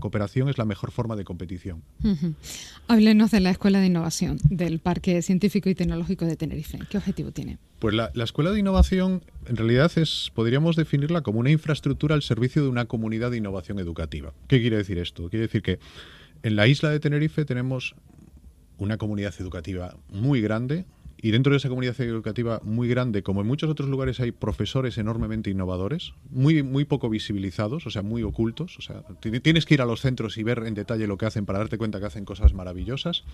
cooperación 0.01 0.49
es 0.49 0.59
la 0.59 0.65
mejor 0.65 0.91
forma 0.91 1.17
de 1.17 1.25
competición. 1.25 1.83
Háblenos 2.87 3.31
de 3.31 3.41
la 3.41 3.51
Escuela 3.51 3.81
de 3.81 3.87
Innovación 3.87 4.39
del 4.45 4.79
Parque 4.79 5.21
Científico 5.23 5.69
y 5.69 5.75
Tecnológico 5.75 6.25
de 6.25 6.37
Tenerife. 6.37 6.79
¿Qué 6.89 6.97
Pues 7.79 7.95
la, 7.95 8.11
Escuela 8.15 8.51
de 8.51 8.59
Innovación 8.59 9.23
en 9.47 9.57
realidad 9.57 9.91
es, 9.97 10.33
podríamos 10.35 10.77
definirla 10.77 11.23
como 11.23 11.41
una 11.41 11.51
infraestructura 11.51 12.15
al 12.15 12.23
servicio 12.23 12.63
de 12.63 12.69
una 12.69 12.87
comunidad 12.87 13.31
de 13.31 13.37
innovación 13.37 13.79
educativa. 13.79 14.33
¿Qué 14.49 14.61
quiere 14.61 14.77
decir 14.77 14.99
esto? 14.99 15.29
Quiere 15.29 15.47
decir 15.47 15.63
que 15.63 15.79
en 16.43 16.57
la 16.57 16.67
isla 16.67 16.91
de 16.91 17.01
Tenerife 17.01 17.45
tenemos 17.45 17.95
una 18.79 18.97
comunidad 18.97 19.35
educativa 19.39 19.97
muy 20.09 20.41
grande, 20.41 20.87
y 21.21 21.33
dentro 21.33 21.51
de 21.51 21.57
esa 21.57 21.69
comunidad 21.69 22.01
educativa 22.01 22.61
muy 22.63 22.87
grande, 22.87 23.25
como 23.25 23.41
en 23.41 23.47
muchos 23.49 23.69
otros 23.69 23.89
lugares 23.89 24.21
hay 24.21 24.31
profesores 24.31 24.99
enormemente 24.99 25.51
innovadores, 25.51 26.13
muy, 26.31 26.63
muy 26.63 26.85
poco 26.85 27.11
visibilizados, 27.11 27.87
o 27.87 27.91
sea, 27.91 28.03
muy 28.03 28.23
ocultos. 28.23 28.79
O 28.79 28.83
sea, 28.83 29.03
tienes 29.21 29.67
que 29.67 29.75
ir 29.75 29.83
a 29.83 29.87
los 29.87 30.01
centros 30.01 30.39
y 30.39 30.45
ver 30.45 30.63
en 30.65 30.75
detalle 30.75 31.09
lo 31.09 31.19
que 31.19 31.27
hacen 31.27 31.45
para 31.45 31.59
darte 31.59 31.77
cuenta 31.77 31.99
que 31.99 32.07
hacen 32.07 32.25
cosas 32.25 32.55
maravillosas, 32.55 33.25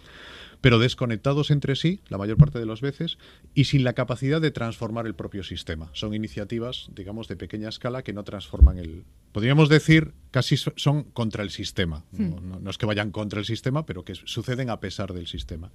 pero 0.62 0.78
desconectados 0.78 1.50
entre 1.50 1.76
sí, 1.76 2.00
la 2.08 2.16
mayor 2.16 2.38
parte 2.38 2.58
de 2.58 2.64
las 2.64 2.80
veces, 2.80 3.18
y 3.52 3.64
sin 3.64 3.84
la 3.84 3.92
capacidad 3.92 4.40
de 4.40 4.50
transformar 4.50 5.06
el 5.06 5.14
propio 5.14 5.44
sistema. 5.44 5.90
Son 5.92 6.14
iniciativas, 6.14 6.88
digamos, 6.94 7.28
de 7.28 7.36
pequeña 7.36 7.68
escala 7.68 8.02
que 8.02 8.14
no 8.14 8.24
transforman 8.24 8.78
el... 8.78 9.04
Podríamos 9.32 9.68
decir, 9.68 10.12
casi 10.30 10.56
son 10.56 11.02
contra 11.02 11.42
el 11.42 11.50
sistema. 11.50 12.04
Hmm. 12.12 12.62
No, 12.62 12.70
es 12.70 12.78
que 12.78 12.86
vayan 12.86 13.10
contra 13.10 13.40
el 13.40 13.44
sistema, 13.44 13.84
pero 13.84 14.04
que 14.04 14.14
suceden 14.14 14.70
a 14.70 14.80
pesar 14.80 15.12
del 15.12 15.26
sistema. 15.26 15.70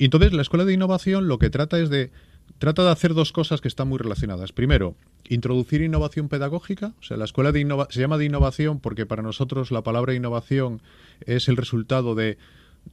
Y 0.00 0.06
entonces 0.06 0.32
la 0.32 0.40
Escuela 0.40 0.64
de 0.64 0.72
Innovación 0.72 1.28
lo 1.28 1.38
que 1.38 1.50
trata 1.50 1.78
es 1.78 1.90
de 1.90 2.10
trata 2.56 2.82
de 2.82 2.90
hacer 2.90 3.12
dos 3.12 3.32
cosas 3.32 3.60
que 3.60 3.68
están 3.68 3.86
muy 3.86 3.98
relacionadas. 3.98 4.50
Primero, 4.50 4.96
introducir 5.28 5.82
innovación 5.82 6.30
pedagógica. 6.30 6.94
O 7.00 7.02
sea, 7.02 7.18
la 7.18 7.26
escuela 7.26 7.52
de 7.52 7.60
se 7.90 8.00
llama 8.00 8.16
de 8.16 8.24
innovación 8.24 8.80
porque 8.80 9.04
para 9.04 9.20
nosotros 9.22 9.70
la 9.70 9.82
palabra 9.82 10.14
innovación 10.14 10.80
es 11.26 11.48
el 11.48 11.58
resultado 11.58 12.14
de, 12.14 12.38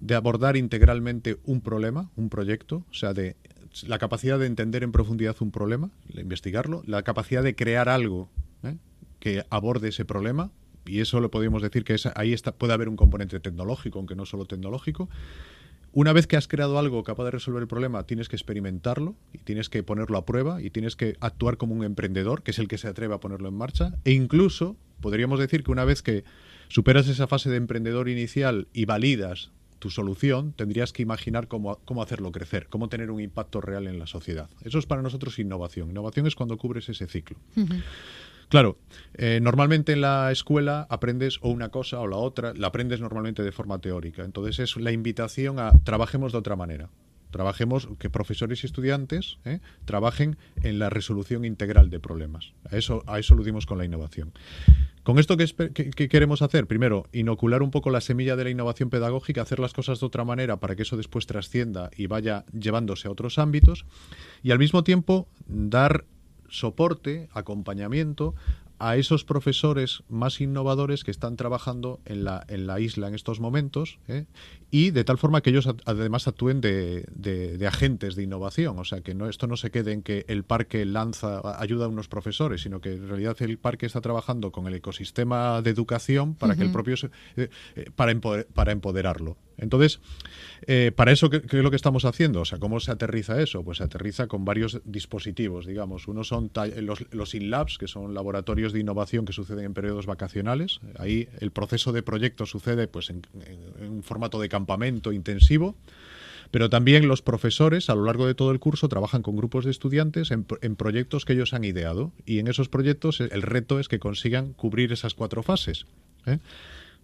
de 0.02 0.16
abordar 0.16 0.58
integralmente 0.58 1.38
un 1.46 1.62
problema, 1.62 2.12
un 2.18 2.28
proyecto. 2.28 2.84
O 2.92 2.94
sea, 2.94 3.14
de 3.14 3.38
la 3.88 4.00
capacidad 4.00 4.38
de 4.38 4.48
entender 4.48 4.84
en 4.84 4.92
profundidad 4.92 5.38
un 5.40 5.52
problema, 5.52 5.90
investigarlo, 6.14 6.84
la 6.86 7.04
capacidad 7.04 7.42
de 7.42 7.56
crear 7.56 7.88
algo 7.88 8.30
¿eh? 8.64 8.76
que 9.22 9.46
aborde 9.50 9.88
ese 9.88 10.04
problema. 10.04 10.52
Y 10.86 11.00
eso 11.00 11.22
lo 11.22 11.32
podemos 11.32 11.62
decir 11.62 11.86
que 11.86 11.96
ahí 12.16 12.34
está, 12.34 12.52
puede 12.52 12.74
haber 12.74 12.90
un 12.90 12.98
componente 12.98 13.40
tecnológico, 13.40 13.98
aunque 13.98 14.16
no 14.16 14.26
solo 14.26 14.44
tecnológico. 14.44 15.08
Una 15.98 16.14
vez 16.14 16.28
que 16.28 16.38
has 16.38 16.48
creado 16.48 16.78
algo 16.78 17.04
capaz 17.04 17.24
de 17.24 17.32
resolver 17.32 17.60
el 17.64 17.68
problema, 17.68 18.04
tienes 18.04 18.30
que 18.30 18.36
experimentarlo 18.36 19.16
y 19.34 19.40
tienes 19.40 19.68
que 19.68 19.82
ponerlo 19.82 20.20
a 20.20 20.28
prueba 20.28 20.62
y 20.62 20.70
tienes 20.70 20.96
que 20.96 21.18
actuar 21.22 21.58
como 21.58 21.74
un 21.74 21.84
emprendedor, 21.84 22.44
que 22.44 22.52
es 22.52 22.60
el 22.60 22.68
que 22.68 22.78
se 22.78 22.88
atreve 22.88 23.16
a 23.16 23.20
ponerlo 23.20 23.50
en 23.50 23.56
marcha. 23.56 23.96
E 24.06 24.12
incluso 24.12 24.76
podríamos 25.02 25.40
decir 25.40 25.64
que 25.64 25.72
una 25.72 25.86
vez 25.86 26.04
que 26.04 26.24
superas 26.68 27.08
esa 27.08 27.26
fase 27.26 27.50
de 27.50 27.58
emprendedor 27.58 28.10
inicial 28.10 28.68
y 28.74 28.86
validas 28.86 29.50
tu 29.80 29.90
solución, 29.90 30.54
tendrías 30.54 30.94
que 30.94 31.02
imaginar 31.02 31.48
cómo, 31.48 31.80
cómo 31.84 32.04
hacerlo 32.04 32.32
crecer, 32.32 32.68
cómo 32.70 32.90
tener 32.90 33.10
un 33.10 33.20
impacto 33.20 33.60
real 33.60 33.88
en 33.88 33.98
la 33.98 34.06
sociedad. 34.06 34.52
Eso 34.64 34.78
es 34.78 34.86
para 34.86 35.02
nosotros 35.02 35.40
innovación. 35.40 35.90
Innovación 35.90 36.28
es 36.28 36.36
cuando 36.36 36.60
cubres 36.60 36.88
ese 36.90 37.08
ciclo. 37.08 37.40
Claro, 38.50 38.78
eh, 39.16 39.40
normalmente 39.42 39.92
en 39.92 40.02
la 40.02 40.32
escuela 40.32 40.88
aprendes 40.90 41.40
o 41.42 41.50
una 41.50 41.70
cosa 41.70 42.00
o 42.00 42.08
la 42.08 42.18
otra, 42.18 42.54
la 42.54 42.68
aprendes 42.68 43.02
normalmente 43.02 43.44
de 43.44 43.52
forma 43.52 43.80
teórica. 43.80 44.24
Entonces 44.24 44.60
es 44.60 44.78
la 44.78 44.92
invitación 44.92 45.60
a 45.60 45.72
trabajemos 45.84 46.32
de 46.32 46.38
otra 46.38 46.56
manera. 46.56 46.90
Trabajemos, 47.32 47.90
que 48.00 48.10
profesores 48.10 48.64
y 48.64 48.68
estudiantes 48.68 49.38
eh, 49.44 49.60
trabajen 49.84 50.38
en 50.64 50.80
la 50.80 50.90
resolución 50.90 51.44
integral 51.44 51.90
de 51.90 52.00
problemas. 52.00 52.54
A 52.72 52.78
eso, 52.78 53.04
a 53.06 53.20
eso 53.20 53.36
dimos 53.36 53.66
con 53.66 53.78
la 53.78 53.84
innovación. 53.84 54.32
Con 55.04 55.20
esto, 55.20 55.36
¿qué, 55.36 55.74
¿qué, 55.74 56.08
queremos 56.08 56.42
hacer? 56.42 56.68
Primero, 56.68 57.06
inocular 57.12 57.64
un 57.64 57.72
poco 57.72 57.90
la 57.90 58.00
semilla 58.00 58.38
de 58.38 58.46
la 58.46 58.50
innovación 58.50 58.90
pedagógica, 58.90 59.42
hacer 59.42 59.60
las 59.60 59.74
cosas 59.74 60.00
de 60.00 60.06
otra 60.06 60.24
manera 60.24 60.58
para 60.58 60.78
que 60.78 60.84
eso 60.84 60.96
después 60.96 61.28
trascienda 61.28 61.92
y 61.98 62.08
vaya 62.08 62.46
llevándose 62.54 63.10
a 63.10 63.12
otros 63.12 63.40
ámbitos. 63.40 63.86
Y 64.42 64.52
al 64.52 64.60
mismo 64.60 64.86
tiempo, 64.86 65.28
dar 65.48 66.06
soporte, 66.50 67.30
acompañamiento 67.34 68.36
a 68.80 68.96
esos 68.96 69.24
profesores 69.24 70.04
más 70.08 70.40
innovadores 70.40 71.04
que 71.04 71.12
están 71.12 71.36
trabajando 71.36 72.00
en 72.06 72.24
la, 72.24 72.46
en 72.48 72.68
la 72.68 72.80
isla 72.80 73.08
en 73.08 73.16
estos 73.16 73.40
momentos 73.40 73.98
¿eh? 74.08 74.26
y 74.70 74.92
de 74.92 75.04
tal 75.04 75.18
forma 75.18 75.42
que 75.42 75.50
ellos 75.50 75.68
además 75.86 76.28
actúen 76.28 76.62
de, 76.62 77.06
de, 77.10 77.68
agentes 77.68 78.16
de 78.16 78.24
innovación. 78.24 78.78
O 78.78 78.86
sea, 78.86 79.02
que 79.02 79.16
no, 79.16 79.28
esto 79.30 79.48
no 79.48 79.58
se 79.58 79.72
quede 79.72 79.94
en 79.94 80.04
que 80.04 80.26
el 80.28 80.44
parque 80.44 80.86
lanza, 80.86 81.42
ayuda 81.60 81.86
a 81.86 81.88
unos 81.88 82.08
profesores, 82.08 82.62
sino 82.62 82.80
que 82.80 82.94
en 82.94 83.08
realidad 83.08 83.36
el 83.40 83.58
parque 83.58 83.86
está 83.86 84.02
trabajando 84.02 84.52
con 84.52 84.68
el 84.68 84.76
ecosistema 84.76 85.62
de 85.62 85.72
educación 85.72 86.36
para 86.36 86.56
que 86.56 86.64
el 86.64 86.72
propio 86.72 86.96
eh, 87.36 87.50
eh, 87.76 87.92
para, 87.96 88.14
para 88.54 88.72
empoderarlo. 88.72 89.38
Entonces, 89.58 90.00
eh, 90.68 90.92
para 90.96 91.12
eso, 91.12 91.30
¿qué, 91.30 91.38
es 91.38 91.54
lo 91.54 91.70
que 91.70 91.76
estamos 91.76 92.06
haciendo? 92.06 92.42
O 92.42 92.46
sea, 92.46 92.60
¿cómo 92.60 92.80
se 92.80 92.92
aterriza 92.92 93.42
eso? 93.42 93.64
Pues 93.64 93.80
se 93.80 93.84
aterriza 93.84 94.28
con 94.28 94.46
varios 94.46 94.82
dispositivos, 94.86 95.66
digamos. 95.66 96.08
Uno 96.08 96.24
son 96.24 96.52
los, 96.82 97.06
los 97.12 97.34
InLabs, 97.34 97.78
que 97.78 97.88
son 97.88 98.14
laboratorios 98.14 98.74
de 98.74 98.80
innovación 98.80 99.26
que 99.26 99.34
suceden 99.34 99.66
en 99.66 99.74
periodos 99.74 100.06
vacacionales. 100.06 100.80
Ahí 100.98 101.28
el 101.40 101.52
proceso 101.52 101.92
de 101.92 102.04
proyecto 102.04 102.46
sucede 102.46 102.88
pues, 102.88 103.10
en, 103.10 103.24
un 103.80 104.04
formato 104.04 104.40
de 104.40 104.50
campamento 104.50 105.12
intensivo. 105.12 105.76
Pero 106.50 106.70
también 106.70 107.10
los 107.10 107.22
profesores 107.22 107.90
a 107.90 107.96
lo 107.96 108.06
largo 108.06 108.26
de 108.26 108.34
todo 108.34 108.52
el 108.52 108.60
curso 108.60 108.88
trabajan 108.88 109.22
con 109.22 109.36
grupos 109.36 109.66
de 109.66 109.72
estudiantes 109.72 110.32
en, 110.32 110.46
proyectos 110.76 111.26
que 111.26 111.34
ellos 111.34 111.54
han 111.54 111.66
ideado. 111.66 112.14
Y 112.26 112.40
en 112.40 112.48
esos 112.48 112.70
proyectos 112.70 113.20
el 113.20 113.42
reto 113.42 113.80
es 113.80 113.90
que 113.90 114.00
consigan 114.00 114.54
cubrir 114.54 114.94
esas 114.94 115.14
cuatro 115.14 115.44
fases. 115.44 115.86
¿eh? 116.26 116.40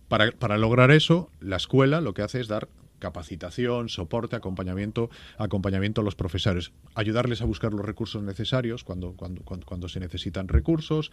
Para, 0.08 0.32
para, 0.32 0.58
lograr 0.58 0.92
eso, 0.92 1.30
la 1.40 1.58
escuela 1.58 2.02
lo 2.02 2.14
que 2.14 2.22
hace 2.22 2.40
es 2.40 2.48
dar 2.48 2.68
capacitación, 3.04 3.90
soporte, 3.90 4.38
acompañamiento, 4.38 5.10
acompañamiento 5.38 6.00
a 6.00 6.06
los 6.06 6.16
profesores, 6.16 6.72
ayudarles 6.96 7.42
a 7.42 7.46
buscar 7.46 7.74
los 7.74 7.86
recursos 7.86 8.24
necesarios 8.24 8.86
cuando, 8.86 9.12
cuando, 9.12 9.44
cuando, 9.44 9.90
se 9.90 10.00
necesitan 10.00 10.48
recursos, 10.48 11.12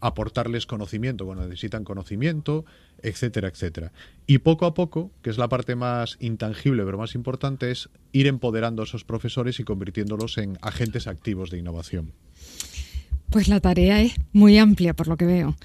aportarles 0.00 0.64
conocimiento 0.64 1.26
cuando 1.26 1.44
necesitan 1.44 1.84
conocimiento, 1.84 2.64
etcétera, 3.02 3.48
etcétera. 3.48 3.92
Y 4.26 4.38
poco 4.38 4.64
a 4.64 4.72
poco, 4.72 5.10
que 5.20 5.28
es 5.28 5.36
la 5.36 5.50
parte 5.50 5.76
más 5.76 6.16
intangible 6.20 6.86
pero 6.86 6.96
más 6.96 7.14
importante, 7.14 7.70
es 7.70 7.90
ir 8.12 8.26
empoderando 8.28 8.80
a 8.80 8.86
esos 8.86 9.04
profesores 9.04 9.60
y 9.60 9.64
convirtiéndolos 9.64 10.38
en 10.38 10.56
agentes 10.62 11.06
activos 11.06 11.50
de 11.50 11.58
innovación. 11.58 12.12
Pues 13.30 13.48
la 13.48 13.60
tarea 13.60 14.02
es 14.02 14.14
muy 14.32 14.58
amplia, 14.58 14.94
por 14.94 15.08
lo 15.08 15.16
que 15.16 15.26
veo. 15.26 15.56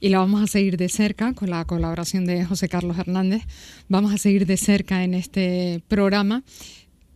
Y 0.00 0.08
la 0.08 0.18
vamos 0.18 0.42
a 0.42 0.46
seguir 0.46 0.76
de 0.76 0.88
cerca 0.88 1.34
con 1.34 1.50
la 1.50 1.64
colaboración 1.64 2.24
de 2.24 2.44
José 2.44 2.68
Carlos 2.68 2.98
Hernández. 2.98 3.42
Vamos 3.88 4.12
a 4.14 4.18
seguir 4.18 4.46
de 4.46 4.56
cerca 4.56 5.04
en 5.04 5.14
este 5.14 5.82
programa. 5.88 6.42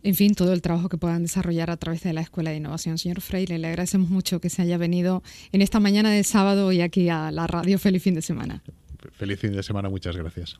En 0.03 0.13
fin, 0.13 0.35
todo 0.35 0.53
el 0.53 0.61
trabajo 0.61 0.87
que 0.87 0.97
puedan 0.97 1.23
desarrollar 1.23 1.71
a 1.71 1.77
través 1.77 2.03
de 2.03 2.13
la 2.13 2.21
Escuela 2.21 2.51
de 2.51 2.57
Innovación. 2.57 2.99
Señor 2.99 3.21
Freire, 3.21 3.57
le 3.57 3.67
agradecemos 3.67 4.11
mucho 4.11 4.39
que 4.39 4.51
se 4.51 4.61
haya 4.61 4.77
venido 4.77 5.23
en 5.51 5.63
esta 5.63 5.79
mañana 5.79 6.11
de 6.11 6.23
sábado 6.23 6.71
y 6.71 6.81
aquí 6.81 7.09
a 7.09 7.31
la 7.31 7.47
radio. 7.47 7.79
Feliz 7.79 8.03
fin 8.03 8.13
de 8.13 8.21
semana. 8.21 8.61
Feliz 9.13 9.39
fin 9.39 9.53
de 9.53 9.63
semana, 9.63 9.89
muchas 9.89 10.15
gracias. 10.15 10.59